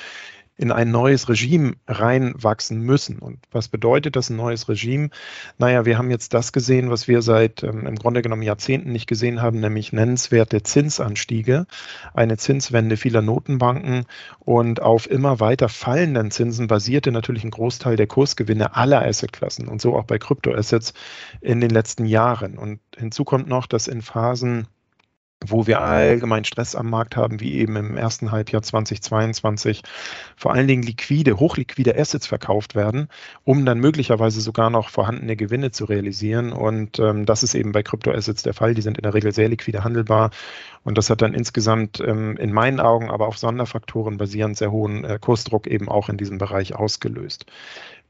in 0.56 0.72
ein 0.72 0.92
neues 0.92 1.30
Regime 1.30 1.74
reinwachsen 1.88 2.80
müssen. 2.82 3.20
Und 3.20 3.40
was 3.52 3.68
bedeutet 3.68 4.16
das 4.16 4.30
ein 4.30 4.36
neues 4.36 4.70
Regime? 4.70 5.10
Naja, 5.58 5.86
wir 5.86 5.98
haben 5.98 6.12
jetzt 6.12 6.34
das 6.34 6.54
gesehen, 6.54 6.92
was 6.92 7.08
wir 7.08 7.22
seit 7.24 7.64
ähm, 7.64 7.88
im 7.88 7.96
Grunde 7.96 8.22
genommen 8.22 8.44
Jahrzehnten 8.44 8.92
nicht 8.92 9.08
gesehen 9.08 9.42
haben, 9.42 9.60
nämlich 9.60 9.94
nennenswerte 9.94 10.62
Zinsanstiege, 10.62 11.66
eine 12.14 12.38
Zinswende 12.38 12.98
vieler 12.98 13.24
Notenbanken 13.24 14.06
und 14.40 14.82
auf 14.82 15.10
immer 15.10 15.40
weiter 15.40 15.70
fallenden 15.70 16.30
Zinsen 16.30 16.68
basierte 16.68 17.12
natürlich 17.12 17.44
ein 17.44 17.52
Großteil 17.52 17.96
der 17.96 18.08
Kursgewinne 18.08 18.76
aller 18.76 19.04
Assetklassen 19.04 19.68
und 19.68 19.82
so 19.82 19.96
auch 19.96 20.06
bei 20.06 20.20
Kryptoassets 20.20 20.94
in 21.42 21.62
den 21.62 21.72
letzten 21.72 22.06
Jahren. 22.06 22.60
Und 22.60 22.80
hinzu 22.96 23.24
kommt 23.24 23.48
noch, 23.48 23.66
dass 23.66 23.88
in 23.88 24.04
Phasen 24.04 24.68
wo 25.46 25.68
wir 25.68 25.82
allgemein 25.82 26.46
Stress 26.46 26.76
am 26.76 26.90
Markt 26.90 27.16
haben, 27.16 27.40
wie 27.40 27.54
eben 27.56 27.76
im 27.76 27.98
ersten 27.98 28.32
Halbjahr 28.32 28.62
2022, 28.62 29.84
vor 30.36 30.54
allen 30.54 30.68
Dingen 30.68 30.84
liquide, 30.84 31.40
hochliquide 31.40 31.98
Assets 31.98 32.28
verkauft 32.28 32.76
werden, 32.76 33.08
um 33.44 33.66
dann 33.66 33.80
möglicherweise 33.80 34.42
sogar 34.42 34.70
noch 34.70 34.90
vorhandene 34.90 35.36
Gewinne 35.36 35.72
zu 35.72 35.86
realisieren. 35.86 36.54
Und 36.54 37.00
ähm, 37.00 37.26
das 37.26 37.44
ist 37.44 37.56
eben 37.56 37.72
bei 37.72 37.84
Kryptoassets 37.84 38.44
der 38.44 38.54
Fall. 38.54 38.74
Die 38.74 38.82
sind 38.82 38.98
in 38.98 39.04
der 39.04 39.14
Regel 39.14 39.34
sehr 39.34 39.50
liquide 39.50 39.84
handelbar. 39.84 40.32
Und 40.84 40.98
das 40.98 41.10
hat 41.10 41.22
dann 41.22 41.34
insgesamt 41.34 42.00
ähm, 42.00 42.38
in 42.38 42.52
meinen 42.52 42.80
Augen, 42.80 43.10
aber 43.10 43.28
auf 43.28 43.38
Sonderfaktoren 43.38 44.18
basierend 44.18 44.58
sehr 44.58 44.72
hohen 44.72 45.04
äh, 45.04 45.18
Kursdruck 45.20 45.68
eben 45.68 45.90
auch 45.90 46.10
in 46.10 46.18
diesem 46.18 46.38
Bereich 46.38 46.76
ausgelöst. 46.76 47.46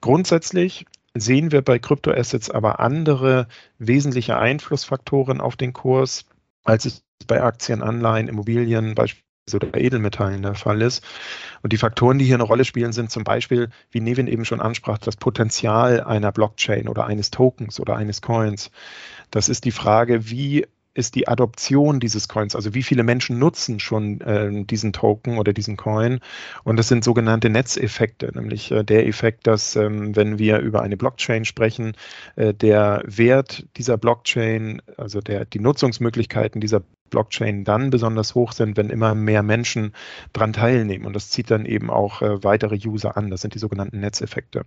Grundsätzlich 0.02 0.86
sehen 1.16 1.52
wir 1.52 1.62
bei 1.62 1.80
Kryptoassets 1.80 2.50
aber 2.50 2.80
andere 2.80 3.48
wesentliche 3.78 4.38
Einflussfaktoren 4.38 5.42
auf 5.42 5.56
den 5.56 5.74
Kurs, 5.74 6.26
als 6.64 6.86
es 6.86 7.04
bei 7.28 7.42
Aktien, 7.42 7.82
Anleihen, 7.82 8.28
Immobilien 8.28 8.96
beispielsweise 8.96 9.24
oder 9.56 9.78
Edelmetallen 9.78 10.42
der 10.42 10.56
Fall 10.56 10.82
ist. 10.82 11.04
Und 11.62 11.74
die 11.74 11.78
Faktoren, 11.78 12.18
die 12.18 12.26
hier 12.26 12.36
eine 12.36 12.44
Rolle 12.44 12.66
spielen, 12.66 12.94
sind 12.94 13.12
zum 13.12 13.24
Beispiel, 13.24 13.70
wie 13.92 14.00
Nevin 14.00 14.28
eben 14.28 14.46
schon 14.46 14.62
ansprach, 14.62 14.98
das 14.98 15.18
Potenzial 15.18 16.02
einer 16.02 16.32
Blockchain 16.32 16.88
oder 16.88 17.06
eines 17.06 17.30
Tokens 17.30 17.80
oder 17.80 17.98
eines 17.98 18.22
Coins. 18.22 18.72
Das 19.32 19.50
ist 19.50 19.66
die 19.66 19.72
Frage, 19.72 20.30
wie 20.30 20.66
ist 20.94 21.16
die 21.16 21.28
Adoption 21.28 22.00
dieses 22.00 22.28
Coins. 22.28 22.56
Also 22.56 22.74
wie 22.74 22.84
viele 22.84 23.04
Menschen 23.04 23.40
nutzen 23.40 23.80
schon 23.80 24.22
äh, 24.22 24.64
diesen 24.64 24.94
Token 24.94 25.38
oder 25.38 25.54
diesen 25.54 25.78
Coin. 25.78 26.20
Und 26.64 26.78
das 26.78 26.88
sind 26.88 27.04
sogenannte 27.04 27.50
Netzeffekte, 27.50 28.32
nämlich 28.34 28.72
äh, 28.72 28.84
der 28.84 29.08
Effekt, 29.08 29.48
dass 29.48 29.76
ähm, 29.76 30.16
wenn 30.16 30.38
wir 30.38 30.60
über 30.60 30.82
eine 30.82 30.98
Blockchain 30.98 31.46
sprechen, 31.46 31.94
äh, 32.36 32.54
der 32.54 33.04
Wert 33.06 33.66
dieser 33.78 33.98
Blockchain, 33.98 34.82
also 34.98 35.20
der, 35.20 35.46
die 35.46 35.60
Nutzungsmöglichkeiten 35.60 36.62
dieser 36.62 36.84
Blockchain 37.10 37.64
dann 37.64 37.90
besonders 37.90 38.36
hoch 38.36 38.54
sind, 38.54 38.78
wenn 38.78 38.90
immer 38.90 39.16
mehr 39.16 39.44
Menschen 39.44 39.94
daran 40.34 40.54
teilnehmen. 40.54 41.06
Und 41.06 41.14
das 41.14 41.30
zieht 41.30 41.52
dann 41.52 41.66
eben 41.66 41.90
auch 41.90 42.22
äh, 42.22 42.44
weitere 42.44 42.76
User 42.76 43.18
an. 43.18 43.30
Das 43.30 43.42
sind 43.42 43.54
die 43.54 43.60
sogenannten 43.60 44.00
Netzeffekte. 44.00 44.64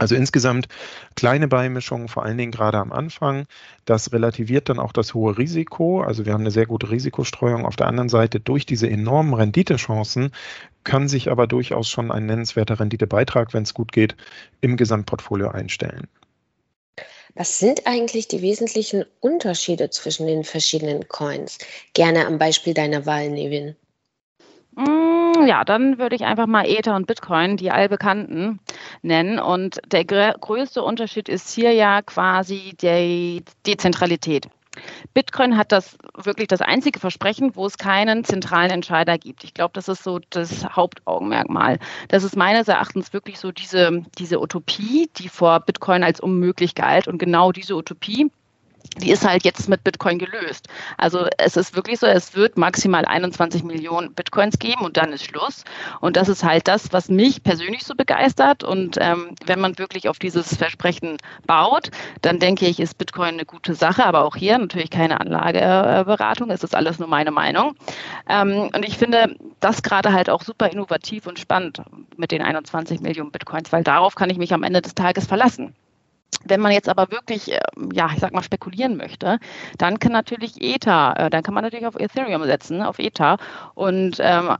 Also 0.00 0.14
insgesamt 0.14 0.66
kleine 1.14 1.46
Beimischungen, 1.46 2.08
vor 2.08 2.24
allen 2.24 2.38
Dingen 2.38 2.52
gerade 2.52 2.78
am 2.78 2.90
Anfang. 2.90 3.44
Das 3.84 4.14
relativiert 4.14 4.70
dann 4.70 4.78
auch 4.78 4.92
das 4.92 5.12
hohe 5.12 5.36
Risiko. 5.36 6.00
Also 6.00 6.24
wir 6.24 6.32
haben 6.32 6.40
eine 6.40 6.50
sehr 6.50 6.64
gute 6.64 6.90
Risikostreuung. 6.90 7.66
Auf 7.66 7.76
der 7.76 7.86
anderen 7.86 8.08
Seite 8.08 8.40
durch 8.40 8.64
diese 8.64 8.88
enormen 8.88 9.34
Renditechancen 9.34 10.30
kann 10.84 11.06
sich 11.06 11.30
aber 11.30 11.46
durchaus 11.46 11.90
schon 11.90 12.10
ein 12.10 12.24
nennenswerter 12.24 12.80
Renditebeitrag, 12.80 13.52
wenn 13.52 13.64
es 13.64 13.74
gut 13.74 13.92
geht, 13.92 14.16
im 14.62 14.78
Gesamtportfolio 14.78 15.48
einstellen. 15.50 16.08
Was 17.34 17.58
sind 17.58 17.86
eigentlich 17.86 18.28
die 18.28 18.42
wesentlichen 18.42 19.04
Unterschiede 19.20 19.90
zwischen 19.90 20.26
den 20.26 20.44
verschiedenen 20.44 21.08
Coins? 21.08 21.58
Gerne 21.94 22.26
am 22.26 22.38
Beispiel 22.38 22.74
deiner 22.74 23.06
Wahl, 23.06 23.30
Nevin. 23.30 23.76
Mm, 24.76 25.46
ja, 25.46 25.64
dann 25.64 25.98
würde 25.98 26.16
ich 26.16 26.24
einfach 26.24 26.46
mal 26.46 26.66
Ether 26.66 26.96
und 26.96 27.06
Bitcoin, 27.06 27.56
die 27.56 27.70
allbekannten, 27.70 28.60
nennen. 29.02 29.38
Und 29.38 29.80
der 29.90 30.04
größte 30.04 30.82
Unterschied 30.82 31.28
ist 31.28 31.52
hier 31.54 31.72
ja 31.72 32.02
quasi 32.02 32.74
die 32.80 33.42
Dezentralität. 33.66 34.48
Bitcoin 35.14 35.56
hat 35.56 35.72
das 35.72 35.96
wirklich 36.16 36.48
das 36.48 36.60
einzige 36.60 37.00
Versprechen, 37.00 37.56
wo 37.56 37.66
es 37.66 37.78
keinen 37.78 38.24
zentralen 38.24 38.70
Entscheider 38.70 39.18
gibt. 39.18 39.44
Ich 39.44 39.54
glaube, 39.54 39.72
das 39.74 39.88
ist 39.88 40.02
so 40.02 40.20
das 40.30 40.64
Hauptaugenmerkmal. 40.64 41.78
Das 42.08 42.24
ist 42.24 42.36
meines 42.36 42.68
Erachtens 42.68 43.12
wirklich 43.12 43.38
so 43.38 43.52
diese, 43.52 44.02
diese 44.18 44.40
Utopie, 44.40 45.10
die 45.16 45.28
vor 45.28 45.60
Bitcoin 45.60 46.02
als 46.02 46.20
unmöglich 46.20 46.74
galt. 46.74 47.08
Und 47.08 47.18
genau 47.18 47.52
diese 47.52 47.76
Utopie 47.76 48.30
die 48.98 49.10
ist 49.10 49.26
halt 49.26 49.44
jetzt 49.44 49.68
mit 49.68 49.84
Bitcoin 49.84 50.18
gelöst. 50.18 50.68
Also 50.96 51.26
es 51.38 51.56
ist 51.56 51.74
wirklich 51.74 51.98
so, 52.00 52.06
es 52.06 52.34
wird 52.34 52.58
maximal 52.58 53.04
21 53.04 53.62
Millionen 53.62 54.12
Bitcoins 54.12 54.58
geben 54.58 54.82
und 54.82 54.96
dann 54.96 55.12
ist 55.12 55.24
Schluss. 55.24 55.64
Und 56.00 56.16
das 56.16 56.28
ist 56.28 56.44
halt 56.44 56.68
das, 56.68 56.92
was 56.92 57.08
mich 57.08 57.42
persönlich 57.42 57.84
so 57.84 57.94
begeistert. 57.94 58.64
Und 58.64 58.98
ähm, 59.00 59.34
wenn 59.46 59.60
man 59.60 59.78
wirklich 59.78 60.08
auf 60.08 60.18
dieses 60.18 60.56
Versprechen 60.56 61.16
baut, 61.46 61.90
dann 62.22 62.38
denke 62.38 62.66
ich, 62.66 62.80
ist 62.80 62.98
Bitcoin 62.98 63.34
eine 63.34 63.44
gute 63.44 63.74
Sache. 63.74 64.04
Aber 64.04 64.24
auch 64.24 64.36
hier 64.36 64.58
natürlich 64.58 64.90
keine 64.90 65.20
Anlageberatung. 65.20 66.50
Es 66.50 66.64
ist 66.64 66.74
alles 66.74 66.98
nur 66.98 67.08
meine 67.08 67.30
Meinung. 67.30 67.74
Ähm, 68.28 68.70
und 68.74 68.84
ich 68.86 68.98
finde 68.98 69.36
das 69.60 69.82
gerade 69.82 70.12
halt 70.12 70.28
auch 70.30 70.42
super 70.42 70.70
innovativ 70.70 71.26
und 71.26 71.38
spannend 71.38 71.82
mit 72.16 72.32
den 72.32 72.42
21 72.42 73.00
Millionen 73.00 73.30
Bitcoins, 73.30 73.72
weil 73.72 73.84
darauf 73.84 74.14
kann 74.14 74.30
ich 74.30 74.38
mich 74.38 74.52
am 74.52 74.62
Ende 74.62 74.82
des 74.82 74.94
Tages 74.94 75.26
verlassen. 75.26 75.74
Wenn 76.44 76.60
man 76.60 76.72
jetzt 76.72 76.88
aber 76.88 77.10
wirklich, 77.10 77.52
ähm, 77.52 77.90
ja, 77.92 78.10
ich 78.14 78.20
sag 78.20 78.32
mal, 78.32 78.42
spekulieren 78.42 78.96
möchte, 78.96 79.38
dann 79.78 79.98
kann 79.98 80.12
natürlich 80.12 80.62
Ether, 80.62 81.14
äh, 81.18 81.30
dann 81.30 81.42
kann 81.42 81.54
man 81.54 81.64
natürlich 81.64 81.86
auf 81.86 81.96
Ethereum 81.96 82.44
setzen, 82.44 82.82
auf 82.82 82.98
Ether. 82.98 83.36
Und 83.74 84.16
ähm, 84.20 84.56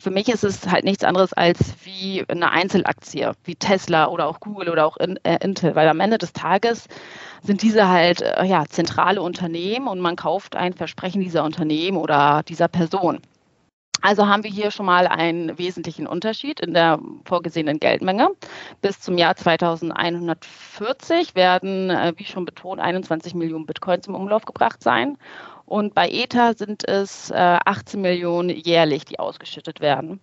für 0.00 0.10
mich 0.10 0.28
ist 0.28 0.44
es 0.44 0.66
halt 0.66 0.84
nichts 0.84 1.04
anderes 1.04 1.32
als 1.32 1.74
wie 1.84 2.24
eine 2.28 2.50
Einzelaktie, 2.50 3.32
wie 3.44 3.56
Tesla 3.56 4.06
oder 4.08 4.26
auch 4.26 4.40
Google 4.40 4.68
oder 4.68 4.86
auch 4.86 4.98
äh, 4.98 5.38
Intel, 5.42 5.74
weil 5.74 5.88
am 5.88 6.00
Ende 6.00 6.18
des 6.18 6.32
Tages 6.32 6.86
sind 7.42 7.62
diese 7.62 7.88
halt 7.88 8.20
äh, 8.20 8.44
ja, 8.44 8.64
zentrale 8.66 9.22
Unternehmen 9.22 9.88
und 9.88 10.00
man 10.00 10.16
kauft 10.16 10.56
ein 10.56 10.74
Versprechen 10.74 11.20
dieser 11.20 11.44
Unternehmen 11.44 11.96
oder 11.96 12.42
dieser 12.46 12.68
Person. 12.68 13.20
Also 14.02 14.26
haben 14.26 14.42
wir 14.42 14.50
hier 14.50 14.72
schon 14.72 14.86
mal 14.86 15.06
einen 15.06 15.56
wesentlichen 15.58 16.08
Unterschied 16.08 16.58
in 16.58 16.74
der 16.74 16.98
vorgesehenen 17.24 17.78
Geldmenge. 17.78 18.30
Bis 18.80 19.00
zum 19.00 19.16
Jahr 19.16 19.36
2140 19.36 21.36
werden, 21.36 21.88
äh, 21.88 22.12
wie 22.16 22.24
schon 22.24 22.44
betont, 22.44 22.80
21 22.80 23.34
Millionen 23.34 23.64
Bitcoins 23.64 24.08
im 24.08 24.16
Umlauf 24.16 24.44
gebracht 24.44 24.82
sein. 24.82 25.16
Und 25.66 25.94
bei 25.94 26.10
Ether 26.10 26.54
sind 26.54 26.86
es 26.86 27.32
18 27.32 27.98
äh, 27.98 28.02
Millionen 28.02 28.50
jährlich, 28.50 29.04
die 29.04 29.20
ausgeschüttet 29.20 29.80
werden. 29.80 30.20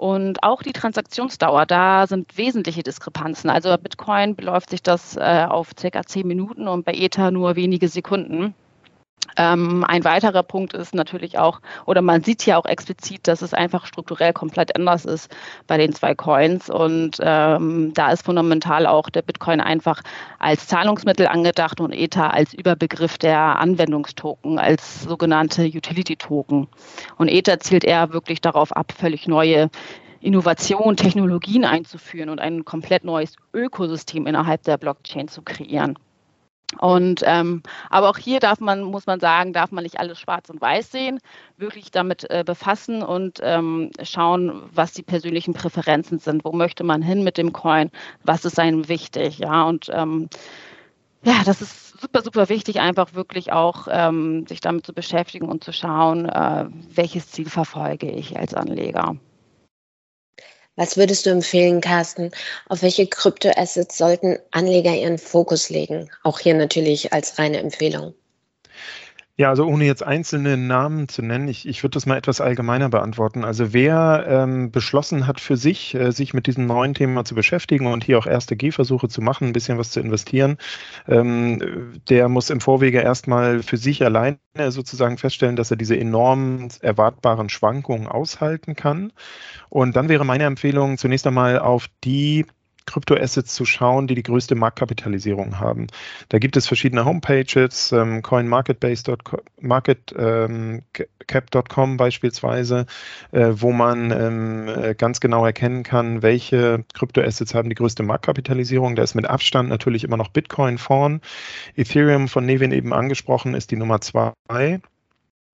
Und 0.00 0.42
auch 0.42 0.62
die 0.62 0.72
Transaktionsdauer, 0.72 1.66
da 1.66 2.06
sind 2.06 2.38
wesentliche 2.38 2.82
Diskrepanzen. 2.82 3.50
Also 3.50 3.68
bei 3.68 3.76
Bitcoin 3.76 4.34
beläuft 4.34 4.70
sich 4.70 4.82
das 4.82 5.18
äh, 5.18 5.46
auf 5.46 5.72
circa 5.78 6.04
10 6.04 6.26
Minuten 6.26 6.68
und 6.68 6.86
bei 6.86 6.94
Ether 6.94 7.30
nur 7.30 7.54
wenige 7.54 7.88
Sekunden. 7.88 8.54
Ähm, 9.36 9.84
ein 9.86 10.04
weiterer 10.04 10.42
Punkt 10.42 10.74
ist 10.74 10.94
natürlich 10.94 11.38
auch, 11.38 11.60
oder 11.86 12.02
man 12.02 12.22
sieht 12.22 12.46
ja 12.46 12.56
auch 12.58 12.66
explizit, 12.66 13.28
dass 13.28 13.42
es 13.42 13.54
einfach 13.54 13.86
strukturell 13.86 14.32
komplett 14.32 14.74
anders 14.76 15.04
ist 15.04 15.34
bei 15.66 15.76
den 15.76 15.92
zwei 15.94 16.14
Coins. 16.14 16.70
Und 16.70 17.18
ähm, 17.20 17.92
da 17.94 18.12
ist 18.12 18.24
fundamental 18.24 18.86
auch 18.86 19.10
der 19.10 19.22
Bitcoin 19.22 19.60
einfach 19.60 20.02
als 20.38 20.66
Zahlungsmittel 20.66 21.26
angedacht 21.26 21.80
und 21.80 21.92
Ether 21.92 22.32
als 22.34 22.54
Überbegriff 22.54 23.18
der 23.18 23.38
Anwendungstoken, 23.38 24.58
als 24.58 25.02
sogenannte 25.02 25.64
Utility-Token. 25.64 26.68
Und 27.16 27.28
Ether 27.28 27.60
zielt 27.60 27.84
eher 27.84 28.12
wirklich 28.12 28.40
darauf 28.40 28.72
ab, 28.72 28.92
völlig 28.96 29.28
neue 29.28 29.70
Innovationen, 30.20 30.96
Technologien 30.96 31.64
einzuführen 31.64 32.28
und 32.28 32.40
ein 32.40 32.64
komplett 32.64 33.04
neues 33.04 33.36
Ökosystem 33.54 34.26
innerhalb 34.26 34.62
der 34.64 34.76
Blockchain 34.76 35.28
zu 35.28 35.40
kreieren. 35.42 35.98
Und 36.78 37.22
ähm, 37.24 37.62
aber 37.90 38.10
auch 38.10 38.16
hier 38.16 38.38
darf 38.38 38.60
man, 38.60 38.82
muss 38.82 39.06
man 39.06 39.18
sagen, 39.18 39.52
darf 39.52 39.72
man 39.72 39.82
nicht 39.82 39.98
alles 39.98 40.20
schwarz 40.20 40.48
und 40.50 40.60
weiß 40.60 40.92
sehen, 40.92 41.18
wirklich 41.56 41.90
damit 41.90 42.30
äh, 42.30 42.44
befassen 42.46 43.02
und 43.02 43.40
ähm, 43.42 43.90
schauen, 44.02 44.62
was 44.72 44.92
die 44.92 45.02
persönlichen 45.02 45.52
Präferenzen 45.52 46.20
sind. 46.20 46.44
Wo 46.44 46.52
möchte 46.52 46.84
man 46.84 47.02
hin 47.02 47.24
mit 47.24 47.38
dem 47.38 47.52
Coin? 47.52 47.90
Was 48.22 48.44
ist 48.44 48.58
einem 48.58 48.88
wichtig? 48.88 49.38
Ja, 49.38 49.64
und 49.64 49.90
ähm, 49.92 50.28
ja, 51.24 51.42
das 51.44 51.60
ist 51.60 52.00
super, 52.00 52.22
super 52.22 52.48
wichtig, 52.48 52.80
einfach 52.80 53.14
wirklich 53.14 53.52
auch 53.52 53.88
ähm, 53.90 54.46
sich 54.46 54.60
damit 54.60 54.86
zu 54.86 54.94
beschäftigen 54.94 55.48
und 55.48 55.64
zu 55.64 55.72
schauen, 55.72 56.26
äh, 56.28 56.66
welches 56.94 57.30
Ziel 57.30 57.50
verfolge 57.50 58.10
ich 58.10 58.38
als 58.38 58.54
Anleger. 58.54 59.16
Was 60.76 60.96
würdest 60.96 61.26
du 61.26 61.30
empfehlen, 61.30 61.80
Carsten? 61.80 62.30
Auf 62.68 62.82
welche 62.82 63.06
Kryptoassets 63.06 63.98
sollten 63.98 64.38
Anleger 64.50 64.94
ihren 64.94 65.18
Fokus 65.18 65.68
legen? 65.68 66.10
Auch 66.22 66.38
hier 66.38 66.54
natürlich 66.54 67.12
als 67.12 67.38
reine 67.38 67.58
Empfehlung. 67.58 68.14
Ja, 69.38 69.48
also 69.48 69.64
ohne 69.66 69.86
jetzt 69.86 70.02
einzelne 70.02 70.58
Namen 70.58 71.08
zu 71.08 71.22
nennen, 71.22 71.48
ich, 71.48 71.66
ich 71.66 71.82
würde 71.82 71.94
das 71.94 72.04
mal 72.04 72.18
etwas 72.18 72.42
allgemeiner 72.42 72.90
beantworten. 72.90 73.42
Also 73.42 73.72
wer 73.72 74.26
ähm, 74.28 74.70
beschlossen 74.70 75.26
hat 75.26 75.40
für 75.40 75.56
sich, 75.56 75.94
äh, 75.94 76.12
sich 76.12 76.34
mit 76.34 76.46
diesem 76.46 76.66
neuen 76.66 76.92
Thema 76.92 77.24
zu 77.24 77.34
beschäftigen 77.34 77.86
und 77.86 78.04
hier 78.04 78.18
auch 78.18 78.26
erste 78.26 78.54
Gehversuche 78.54 79.08
zu 79.08 79.22
machen, 79.22 79.48
ein 79.48 79.52
bisschen 79.54 79.78
was 79.78 79.92
zu 79.92 80.00
investieren, 80.00 80.58
ähm, 81.08 82.02
der 82.10 82.28
muss 82.28 82.50
im 82.50 82.60
Vorwege 82.60 83.00
erstmal 83.00 83.62
für 83.62 83.78
sich 83.78 84.04
alleine 84.04 84.38
sozusagen 84.68 85.16
feststellen, 85.16 85.56
dass 85.56 85.70
er 85.70 85.78
diese 85.78 85.98
enormen 85.98 86.68
erwartbaren 86.82 87.48
Schwankungen 87.48 88.08
aushalten 88.08 88.74
kann. 88.76 89.10
Und 89.70 89.96
dann 89.96 90.08
wäre 90.10 90.24
meine 90.26 90.44
Empfehlung 90.44 90.98
zunächst 90.98 91.26
einmal 91.26 91.58
auf 91.58 91.88
die 92.04 92.44
Kryptoassets 92.90 93.54
zu 93.54 93.64
schauen, 93.64 94.08
die 94.08 94.16
die 94.16 94.22
größte 94.22 94.56
Marktkapitalisierung 94.56 95.60
haben. 95.60 95.86
Da 96.28 96.38
gibt 96.38 96.56
es 96.56 96.66
verschiedene 96.66 97.04
Homepages, 97.04 97.92
ähm, 97.92 98.22
coinmarketbase.com, 98.22 99.40
ähm, 100.18 101.96
beispielsweise, 101.96 102.86
äh, 103.30 103.52
wo 103.52 103.70
man 103.70 104.10
ähm, 104.10 104.68
äh, 104.68 104.94
ganz 104.94 105.20
genau 105.20 105.46
erkennen 105.46 105.84
kann, 105.84 106.22
welche 106.22 106.84
Kryptoassets 106.94 107.54
haben 107.54 107.68
die 107.68 107.76
größte 107.76 108.02
Marktkapitalisierung. 108.02 108.96
Da 108.96 109.04
ist 109.04 109.14
mit 109.14 109.26
Abstand 109.26 109.68
natürlich 109.68 110.02
immer 110.02 110.16
noch 110.16 110.28
Bitcoin 110.28 110.78
vorn. 110.78 111.20
Ethereum 111.76 112.26
von 112.26 112.44
Nevin 112.44 112.72
eben 112.72 112.92
angesprochen 112.92 113.54
ist 113.54 113.70
die 113.70 113.76
Nummer 113.76 114.00
zwei. 114.00 114.80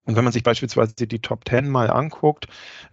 Und 0.06 0.14
wenn 0.14 0.24
man 0.24 0.32
sich 0.32 0.44
beispielsweise 0.44 0.94
die 0.94 1.18
Top 1.18 1.48
10 1.48 1.68
mal 1.68 1.90
anguckt, 1.90 2.46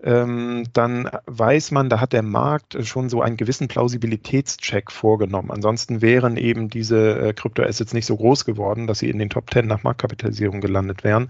ähm, 0.03 0.65
dann 0.73 1.09
weiß 1.27 1.69
man, 1.71 1.87
da 1.87 1.99
hat 1.99 2.11
der 2.11 2.23
Markt 2.23 2.75
schon 2.85 3.07
so 3.07 3.21
einen 3.21 3.37
gewissen 3.37 3.67
Plausibilitätscheck 3.67 4.91
vorgenommen. 4.91 5.51
Ansonsten 5.51 6.01
wären 6.01 6.37
eben 6.37 6.69
diese 6.69 7.19
äh, 7.19 7.33
Kryptoassets 7.33 7.93
nicht 7.93 8.07
so 8.07 8.17
groß 8.17 8.45
geworden, 8.45 8.87
dass 8.87 8.99
sie 8.99 9.09
in 9.09 9.19
den 9.19 9.29
Top 9.29 9.51
10 9.51 9.67
nach 9.67 9.83
Marktkapitalisierung 9.83 10.59
gelandet 10.59 11.03
wären. 11.03 11.29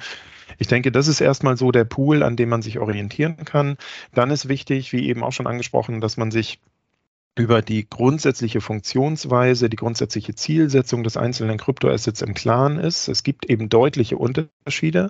Ich 0.58 0.68
denke, 0.68 0.92
das 0.92 1.08
ist 1.08 1.20
erstmal 1.20 1.58
so 1.58 1.72
der 1.72 1.84
Pool, 1.84 2.24
an 2.24 2.38
dem 2.38 2.50
man 2.50 2.62
sich 2.62 2.80
orientieren 2.80 3.38
kann. 3.44 3.78
Dann 4.14 4.32
ist 4.32 4.48
wichtig, 4.48 4.94
wie 4.94 5.08
eben 5.10 5.24
auch 5.24 5.32
schon 5.32 5.48
angesprochen, 5.48 6.00
dass 6.00 6.16
man 6.16 6.32
sich 6.32 6.60
über 7.36 7.64
die 7.64 7.90
grundsätzliche 7.90 8.62
Funktionsweise, 8.62 9.68
die 9.68 9.76
grundsätzliche 9.76 10.36
Zielsetzung 10.36 11.04
des 11.04 11.18
einzelnen 11.18 11.58
Kryptoassets 11.58 12.22
im 12.22 12.36
Klaren 12.36 12.78
ist. 12.78 13.08
Es 13.08 13.24
gibt 13.24 13.50
eben 13.50 13.70
deutliche 13.70 14.18
Unterschiede. 14.18 15.10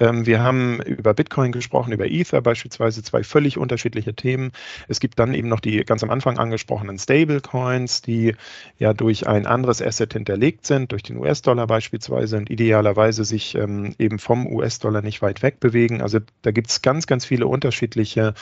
Ähm, 0.00 0.26
wir 0.26 0.42
haben 0.42 0.82
über 0.82 1.14
Bitcoin 1.14 1.52
gesprochen, 1.52 1.92
über 1.92 2.10
Ether 2.10 2.40
beispielsweise, 2.40 3.04
zwei 3.04 3.22
völlig 3.22 3.58
unterschiedliche 3.58 4.12
Themen. 4.12 4.50
Es 4.88 4.98
gibt 4.98 5.20
dann 5.20 5.34
eben 5.34 5.48
noch 5.48 5.60
die 5.60 5.84
ganz 5.84 6.02
am 6.02 6.10
Anfang 6.10 6.36
angesprochenen 6.36 6.98
Stablecoins, 6.98 8.02
die 8.02 8.34
ja 8.78 8.92
durch 8.92 9.28
ein 9.28 9.46
anderes 9.46 9.80
Asset 9.80 10.14
hinterlegt 10.14 10.66
sind, 10.66 10.90
durch 10.90 11.04
den 11.04 11.16
US-Dollar 11.16 11.68
beispielsweise 11.68 12.38
und 12.38 12.50
idealerweise 12.50 13.24
sich 13.24 13.54
ähm, 13.54 13.94
eben 14.00 14.18
vom 14.18 14.48
US-Dollar 14.48 15.02
nicht 15.02 15.22
weit 15.22 15.42
weg 15.42 15.60
bewegen. 15.60 16.02
Also 16.02 16.18
da 16.42 16.50
gibt 16.50 16.70
es 16.70 16.82
ganz, 16.82 17.06
ganz 17.06 17.24
viele 17.24 17.46
unterschiedliche 17.46 18.34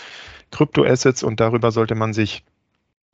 Kryptoassets 0.52 1.22
und 1.22 1.38
darüber 1.38 1.70
sollte 1.70 1.94
man 1.94 2.14
sich 2.14 2.44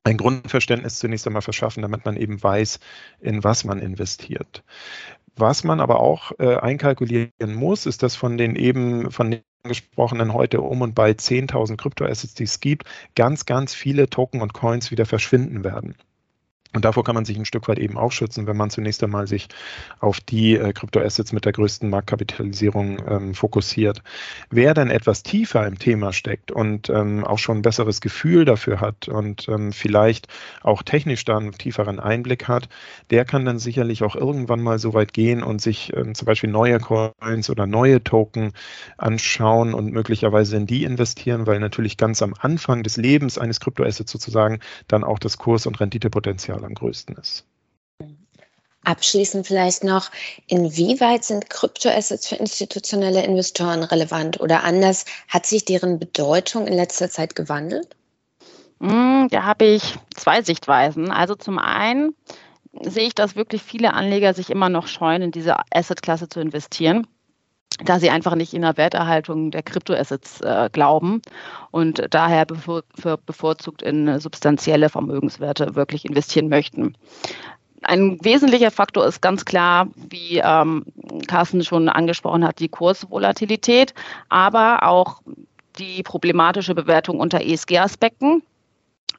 ein 0.07 0.17
Grundverständnis 0.17 1.01
zunächst 1.01 1.27
einmal 1.27 1.43
verschaffen, 1.43 1.83
damit 1.83 2.05
man 2.05 2.17
eben 2.17 2.41
weiß, 2.41 2.79
in 3.21 3.43
was 3.43 3.65
man 3.65 3.81
investiert. 3.81 4.63
Was 5.35 5.65
man 5.65 5.81
aber 5.81 6.01
auch 6.01 6.31
äh, 6.39 6.57
einkalkulieren 6.57 7.55
muss, 7.55 7.87
ist, 7.87 8.05
dass 8.05 8.15
von 8.15 8.39
den 8.39 8.55
eben 8.55 9.11
von 9.11 9.33
den 9.33 9.41
angesprochenen 9.65 10.33
heute 10.33 10.61
um 10.61 10.81
und 10.81 10.95
bei 10.95 11.11
10.000 11.11 11.77
Kryptoassets, 11.77 12.35
die 12.35 12.45
es 12.45 12.61
gibt, 12.61 12.85
ganz, 13.17 13.47
ganz 13.47 13.75
viele 13.75 14.09
Token 14.09 14.43
und 14.43 14.55
Coins 14.55 14.93
wieder 14.93 15.07
verschwinden 15.07 15.65
werden. 15.65 15.97
Und 16.73 16.85
davor 16.85 17.05
kann 17.05 17.15
man 17.15 17.25
sich 17.25 17.37
ein 17.39 17.45
Stück 17.45 17.69
weit 17.69 17.79
eben 17.79 17.97
auch 17.97 18.13
schützen, 18.13 18.47
wenn 18.47 18.57
man 18.57 18.71
zunächst 18.71 19.03
einmal 19.03 19.27
sich 19.27 19.49
auf 20.01 20.21
die 20.21 20.57
äh, 20.57 20.73
Kryptoassets 20.73 21.33
mit 21.33 21.45
der 21.45 21.53
größten 21.53 21.89
Marktkapitalisierung 21.89 22.99
ähm, 23.09 23.35
fokussiert. 23.35 24.03
Wer 24.51 24.75
dann 24.75 24.91
etwas 24.91 25.23
tiefer 25.23 25.67
im 25.67 25.79
Thema 25.79 26.13
steckt 26.13 26.51
und 26.51 26.91
ähm, 26.91 27.25
auch 27.25 27.39
schon 27.39 27.59
ein 27.59 27.63
besseres 27.63 28.01
Gefühl 28.01 28.45
dafür 28.45 28.81
hat 28.81 29.09
und 29.09 29.49
ähm, 29.49 29.73
vielleicht 29.73 30.29
auch 30.63 30.83
technisch 30.83 31.25
da 31.25 31.39
einen 31.39 31.53
tieferen 31.53 32.01
Einblick 32.01 32.49
hat, 32.49 32.69
der 33.11 33.25
kann 33.25 33.45
dann 33.45 33.59
sicherlich 33.59 34.03
auch 34.03 34.17
irgendwann 34.17 34.61
mal 34.61 34.79
so 34.79 34.93
weit 34.93 35.13
gehen 35.13 35.43
und 35.43 35.61
sich 35.63 35.93
ähm, 35.97 36.15
zum 36.15 36.27
Beispiel 36.27 36.51
neue 36.51 36.79
Coins 36.79 37.49
oder 37.49 37.67
neue 37.67 38.03
Token 38.03 38.53
anschauen 38.99 39.73
und 39.73 39.93
möglicherweise 39.93 40.57
in 40.57 40.67
die 40.67 40.85
investieren, 40.85 41.47
weil 41.47 41.61
natürlich 41.61 41.97
ganz 41.97 42.23
am 42.23 42.35
Anfang 42.39 42.83
des 42.83 42.97
Lebens 42.97 43.39
eines 43.39 43.61
Kryptoassets 43.61 44.11
sozusagen 44.11 44.61
dann 44.89 45.05
auch 45.05 45.19
das 45.19 45.39
Kurs- 45.39 45.67
und 45.67 45.81
Renditepotenzial 45.81 46.66
am 46.67 46.75
größten 46.75 47.17
ist. 47.17 47.45
Abschließend 48.85 49.47
vielleicht 49.47 49.83
noch, 49.83 50.11
inwieweit 50.47 51.25
sind 51.25 51.51
Kryptoassets 51.51 52.29
für 52.29 52.37
institutionelle 52.37 53.25
Investoren 53.25 53.83
relevant 53.83 54.41
oder 54.41 54.63
anders, 54.63 55.05
hat 55.27 55.45
sich 55.45 55.65
deren 55.65 55.99
Bedeutung 55.99 56.69
in 56.69 56.75
letzter 56.75 57.11
Zeit 57.11 57.35
gewandelt? 57.35 57.97
Hm, 58.81 59.27
da 59.31 59.43
habe 59.43 59.65
ich 59.65 59.95
zwei 60.15 60.43
Sichtweisen. 60.43 61.11
Also 61.11 61.35
zum 61.35 61.59
einen 61.59 62.15
sehe 62.81 63.09
ich, 63.09 63.15
dass 63.15 63.35
wirklich 63.35 63.63
viele 63.63 63.93
Anleger 63.95 64.35
sich 64.35 64.51
immer 64.51 64.69
noch 64.69 64.87
scheuen, 64.87 65.23
in 65.23 65.31
diese 65.33 65.57
Assetklasse 65.73 66.29
zu 66.29 66.41
investieren 66.41 67.09
da 67.85 67.99
sie 67.99 68.11
einfach 68.11 68.35
nicht 68.35 68.55
in 68.55 68.63
der 68.63 68.77
Werterhaltung 68.77 69.51
der 69.51 69.63
Kryptoassets 69.63 70.41
äh, 70.41 70.71
glauben 70.73 71.23
und 71.71 72.03
daher 72.11 72.47
bevor, 72.47 72.83
bevorzugt 73.27 73.83
in 73.83 74.19
substanzielle 74.19 74.89
Vermögenswerte 74.89 75.75
wirklich 75.75 76.05
investieren 76.05 76.49
möchten. 76.49 76.97
Ein 77.83 78.19
wesentlicher 78.23 78.71
Faktor 78.71 79.07
ist 79.07 79.21
ganz 79.21 79.45
klar, 79.45 79.89
wie 79.95 80.39
ähm, 80.39 80.85
Carsten 81.29 81.63
schon 81.63 81.89
angesprochen 81.89 82.45
hat, 82.45 82.59
die 82.59 82.69
Kursvolatilität, 82.69 83.95
aber 84.29 84.83
auch 84.83 85.21
die 85.79 86.03
problematische 86.03 86.75
Bewertung 86.75 87.21
unter 87.21 87.43
ESG-Aspekten. 87.43 88.43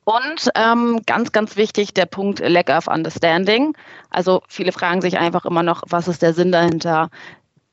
Und 0.03 0.49
ähm, 0.55 1.01
ganz, 1.05 1.33
ganz 1.33 1.57
wichtig, 1.57 1.93
der 1.93 2.05
Punkt 2.05 2.39
Lack 2.39 2.69
of 2.69 2.87
Understanding. 2.87 3.75
Also 4.09 4.41
viele 4.47 4.71
fragen 4.71 5.01
sich 5.01 5.17
einfach 5.17 5.45
immer 5.45 5.63
noch, 5.63 5.83
was 5.87 6.07
ist 6.07 6.21
der 6.21 6.33
Sinn 6.33 6.51
dahinter? 6.51 7.09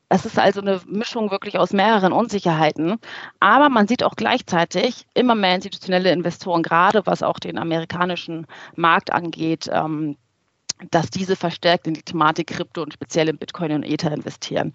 Es 0.09 0.27
ist 0.27 0.39
also 0.39 0.61
eine 0.61 0.81
Mischung 0.87 1.31
wirklich 1.31 1.59
aus 1.59 1.73
mehreren 1.73 2.13
Unsicherheiten. 2.13 2.99
Aber 3.41 3.69
man 3.69 3.89
sieht 3.89 4.03
auch 4.05 4.17
gleichzeitig 4.17 5.07
immer 5.15 5.35
mehr 5.35 5.55
institutionelle 5.55 6.13
Investoren, 6.13 6.63
gerade 6.63 7.07
was 7.07 7.23
auch 7.23 7.39
den 7.39 7.59
amerikanischen 7.59 8.47
Markt 8.77 9.13
angeht, 9.13 9.69
ähm, 9.73 10.17
dass 10.91 11.11
diese 11.11 11.37
verstärkt 11.37 11.87
in 11.87 11.95
die 11.95 12.03
Thematik 12.03 12.49
Krypto 12.49 12.83
und 12.83 12.93
speziell 12.93 13.29
in 13.29 13.39
Bitcoin 13.39 13.73
und 13.73 13.83
Ether 13.83 14.13
investieren. 14.13 14.73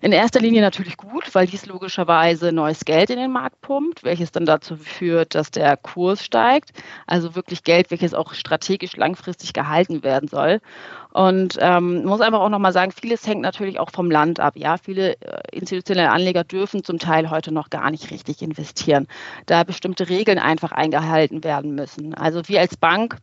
In 0.00 0.12
erster 0.12 0.40
Linie 0.40 0.62
natürlich 0.62 0.96
gut, 0.96 1.32
weil 1.34 1.46
dies 1.46 1.66
logischerweise 1.66 2.52
neues 2.52 2.84
Geld 2.84 3.10
in 3.10 3.18
den 3.18 3.30
Markt 3.30 3.60
pumpt, 3.60 4.02
welches 4.02 4.32
dann 4.32 4.46
dazu 4.46 4.76
führt, 4.76 5.34
dass 5.34 5.50
der 5.50 5.76
Kurs 5.76 6.24
steigt. 6.24 6.72
Also 7.06 7.34
wirklich 7.36 7.62
Geld, 7.62 7.90
welches 7.90 8.12
auch 8.12 8.34
strategisch 8.34 8.96
langfristig 8.96 9.52
gehalten 9.52 10.02
werden 10.02 10.28
soll. 10.28 10.60
Und 11.12 11.58
ähm, 11.60 12.04
muss 12.04 12.20
einfach 12.20 12.40
auch 12.40 12.48
nochmal 12.48 12.72
sagen, 12.72 12.90
vieles 12.90 13.26
hängt 13.26 13.42
natürlich 13.42 13.78
auch 13.78 13.90
vom 13.90 14.10
Land 14.10 14.40
ab. 14.40 14.54
Ja, 14.56 14.76
viele 14.78 15.20
äh, 15.20 15.42
institutionelle 15.52 16.10
Anleger 16.10 16.42
dürfen 16.42 16.82
zum 16.84 16.98
Teil 16.98 17.30
heute 17.30 17.52
noch 17.52 17.70
gar 17.70 17.90
nicht 17.90 18.10
richtig 18.10 18.42
investieren, 18.42 19.06
da 19.46 19.62
bestimmte 19.62 20.08
Regeln 20.08 20.38
einfach 20.38 20.72
eingehalten 20.72 21.44
werden 21.44 21.74
müssen. 21.74 22.14
Also 22.14 22.48
wir 22.48 22.60
als 22.60 22.76
Bank 22.76 23.18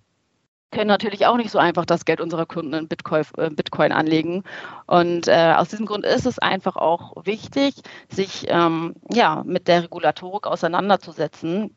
können 0.72 0.88
natürlich 0.88 1.26
auch 1.26 1.38
nicht 1.38 1.52
so 1.52 1.60
einfach 1.60 1.86
das 1.86 2.06
Geld 2.06 2.22
unserer 2.22 2.46
Kunden 2.46 2.74
in 2.74 2.88
Bitcoin, 2.88 3.24
äh, 3.38 3.50
Bitcoin 3.50 3.92
anlegen. 3.92 4.44
Und 4.86 5.28
äh, 5.28 5.54
aus 5.56 5.70
diesem 5.70 5.86
Grund 5.86 6.06
ist 6.06 6.26
es 6.26 6.40
einfach 6.40 6.76
auch 6.76 7.26
wichtig, 7.26 7.76
sich 8.10 8.46
ähm, 8.50 8.96
ja, 9.12 9.44
mit 9.46 9.68
der 9.68 9.84
Regulatorik 9.84 10.48
auseinanderzusetzen. 10.48 11.76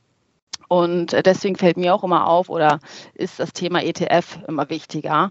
Und 0.68 1.12
deswegen 1.26 1.56
fällt 1.56 1.76
mir 1.76 1.94
auch 1.94 2.04
immer 2.04 2.26
auf 2.26 2.48
oder 2.48 2.78
ist 3.14 3.40
das 3.40 3.52
Thema 3.52 3.82
ETF 3.82 4.38
immer 4.48 4.70
wichtiger, 4.70 5.30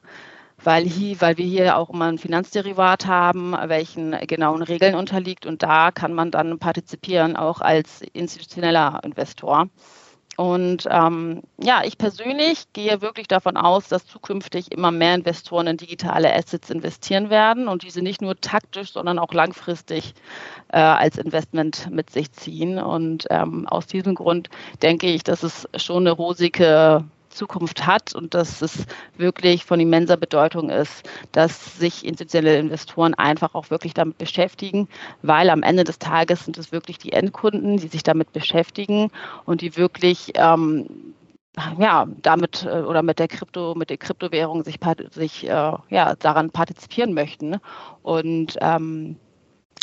weil, 0.64 0.84
hier, 0.84 1.20
weil 1.20 1.38
wir 1.38 1.46
hier 1.46 1.78
auch 1.78 1.90
immer 1.90 2.06
ein 2.06 2.20
Finanzderivat 2.20 3.08
haben, 3.08 3.54
welchen 3.54 4.12
genauen 4.28 4.62
Regeln 4.62 4.94
unterliegt. 4.94 5.46
Und 5.48 5.64
da 5.64 5.92
kann 5.92 6.14
man 6.14 6.30
dann 6.30 6.60
partizipieren, 6.60 7.36
auch 7.36 7.62
als 7.62 8.02
institutioneller 8.14 9.02
Investor. 9.04 9.70
Und 10.42 10.88
ähm, 10.90 11.44
ja, 11.62 11.84
ich 11.84 12.00
persönlich 12.00 12.66
gehe 12.74 13.04
wirklich 13.04 13.28
davon 13.28 13.58
aus, 13.58 13.90
dass 13.90 14.08
zukünftig 14.08 14.72
immer 14.72 14.90
mehr 14.90 15.14
Investoren 15.14 15.68
in 15.68 15.78
digitale 15.78 16.34
Assets 16.34 16.72
investieren 16.72 17.30
werden 17.30 17.68
und 17.68 17.84
diese 17.84 18.02
nicht 18.02 18.24
nur 18.24 18.36
taktisch, 18.42 18.92
sondern 18.94 19.20
auch 19.20 19.34
langfristig 19.36 20.16
äh, 20.70 20.80
als 20.80 21.20
Investment 21.20 21.92
mit 21.92 22.10
sich 22.10 22.32
ziehen. 22.32 22.80
Und 22.80 23.28
ähm, 23.30 23.68
aus 23.68 23.86
diesem 23.86 24.16
Grund 24.16 24.50
denke 24.82 25.06
ich, 25.14 25.22
dass 25.22 25.44
es 25.44 25.70
schon 25.76 26.08
eine 26.08 26.12
rosige 26.12 27.04
Zukunft 27.32 27.86
hat 27.86 28.14
und 28.14 28.34
dass 28.34 28.62
es 28.62 28.86
wirklich 29.18 29.66
von 29.66 29.80
immenser 29.80 30.18
Bedeutung 30.18 30.70
ist, 30.70 31.10
dass 31.32 31.78
sich 31.78 32.06
institutionelle 32.06 32.60
Investoren 32.60 33.14
einfach 33.14 33.56
auch 33.56 33.70
wirklich 33.70 33.94
damit 33.94 34.18
beschäftigen, 34.18 34.88
weil 35.22 35.50
am 35.50 35.64
Ende 35.64 35.84
des 35.84 36.00
Tages 36.00 36.46
sind 36.46 36.58
es 36.58 36.72
wirklich 36.72 36.98
die 36.98 37.14
Endkunden, 37.14 37.78
die 37.78 37.88
sich 37.88 38.04
damit 38.04 38.32
beschäftigen 38.34 39.12
und 39.46 39.62
die 39.62 39.78
wirklich 39.78 40.34
ähm, 40.36 41.14
ja, 41.78 42.08
damit 42.22 42.64
äh, 42.64 42.82
oder 42.82 43.04
mit 43.04 43.20
der 43.20 43.28
Krypto, 43.28 43.76
mit 43.76 43.90
der 43.90 43.98
Kryptowährung 43.98 44.64
sich, 44.64 44.80
sich 45.12 45.44
äh, 45.46 45.74
ja, 45.90 46.16
daran 46.18 46.52
partizipieren 46.52 47.14
möchten. 47.14 47.58
Und 48.04 48.58
ähm, 48.62 49.18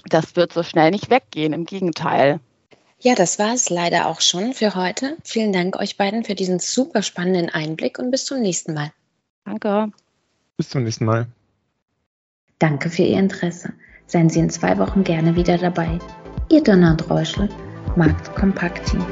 das 0.08 0.36
wird 0.36 0.52
so 0.52 0.62
schnell 0.62 0.90
nicht 0.90 1.10
weggehen. 1.10 1.52
Im 1.52 1.66
Gegenteil. 1.66 2.40
Ja, 3.00 3.14
das 3.14 3.38
war 3.38 3.54
es 3.54 3.70
leider 3.70 4.06
auch 4.06 4.20
schon 4.20 4.54
für 4.54 4.74
heute. 4.74 5.16
Vielen 5.22 5.52
Dank 5.52 5.76
euch 5.76 5.96
beiden 5.96 6.24
für 6.24 6.34
diesen 6.34 6.58
super 6.58 7.02
spannenden 7.02 7.48
Einblick 7.48 7.98
und 7.98 8.10
bis 8.10 8.24
zum 8.24 8.40
nächsten 8.40 8.74
Mal. 8.74 8.90
Danke. 9.44 9.92
Bis 10.56 10.68
zum 10.68 10.82
nächsten 10.82 11.04
Mal. 11.04 11.26
Danke 12.58 12.90
für 12.90 13.02
Ihr 13.02 13.18
Interesse. 13.18 13.72
Seien 14.06 14.28
Sie 14.28 14.40
in 14.40 14.50
zwei 14.50 14.76
Wochen 14.78 15.04
gerne 15.04 15.36
wieder 15.36 15.58
dabei. 15.58 15.98
Ihr 16.50 16.62
Donner 16.62 16.92
und 16.92 17.08
Räuschel, 17.08 17.48
Markt 17.94 18.34
Kompakt 18.34 18.86
Team. 18.86 19.06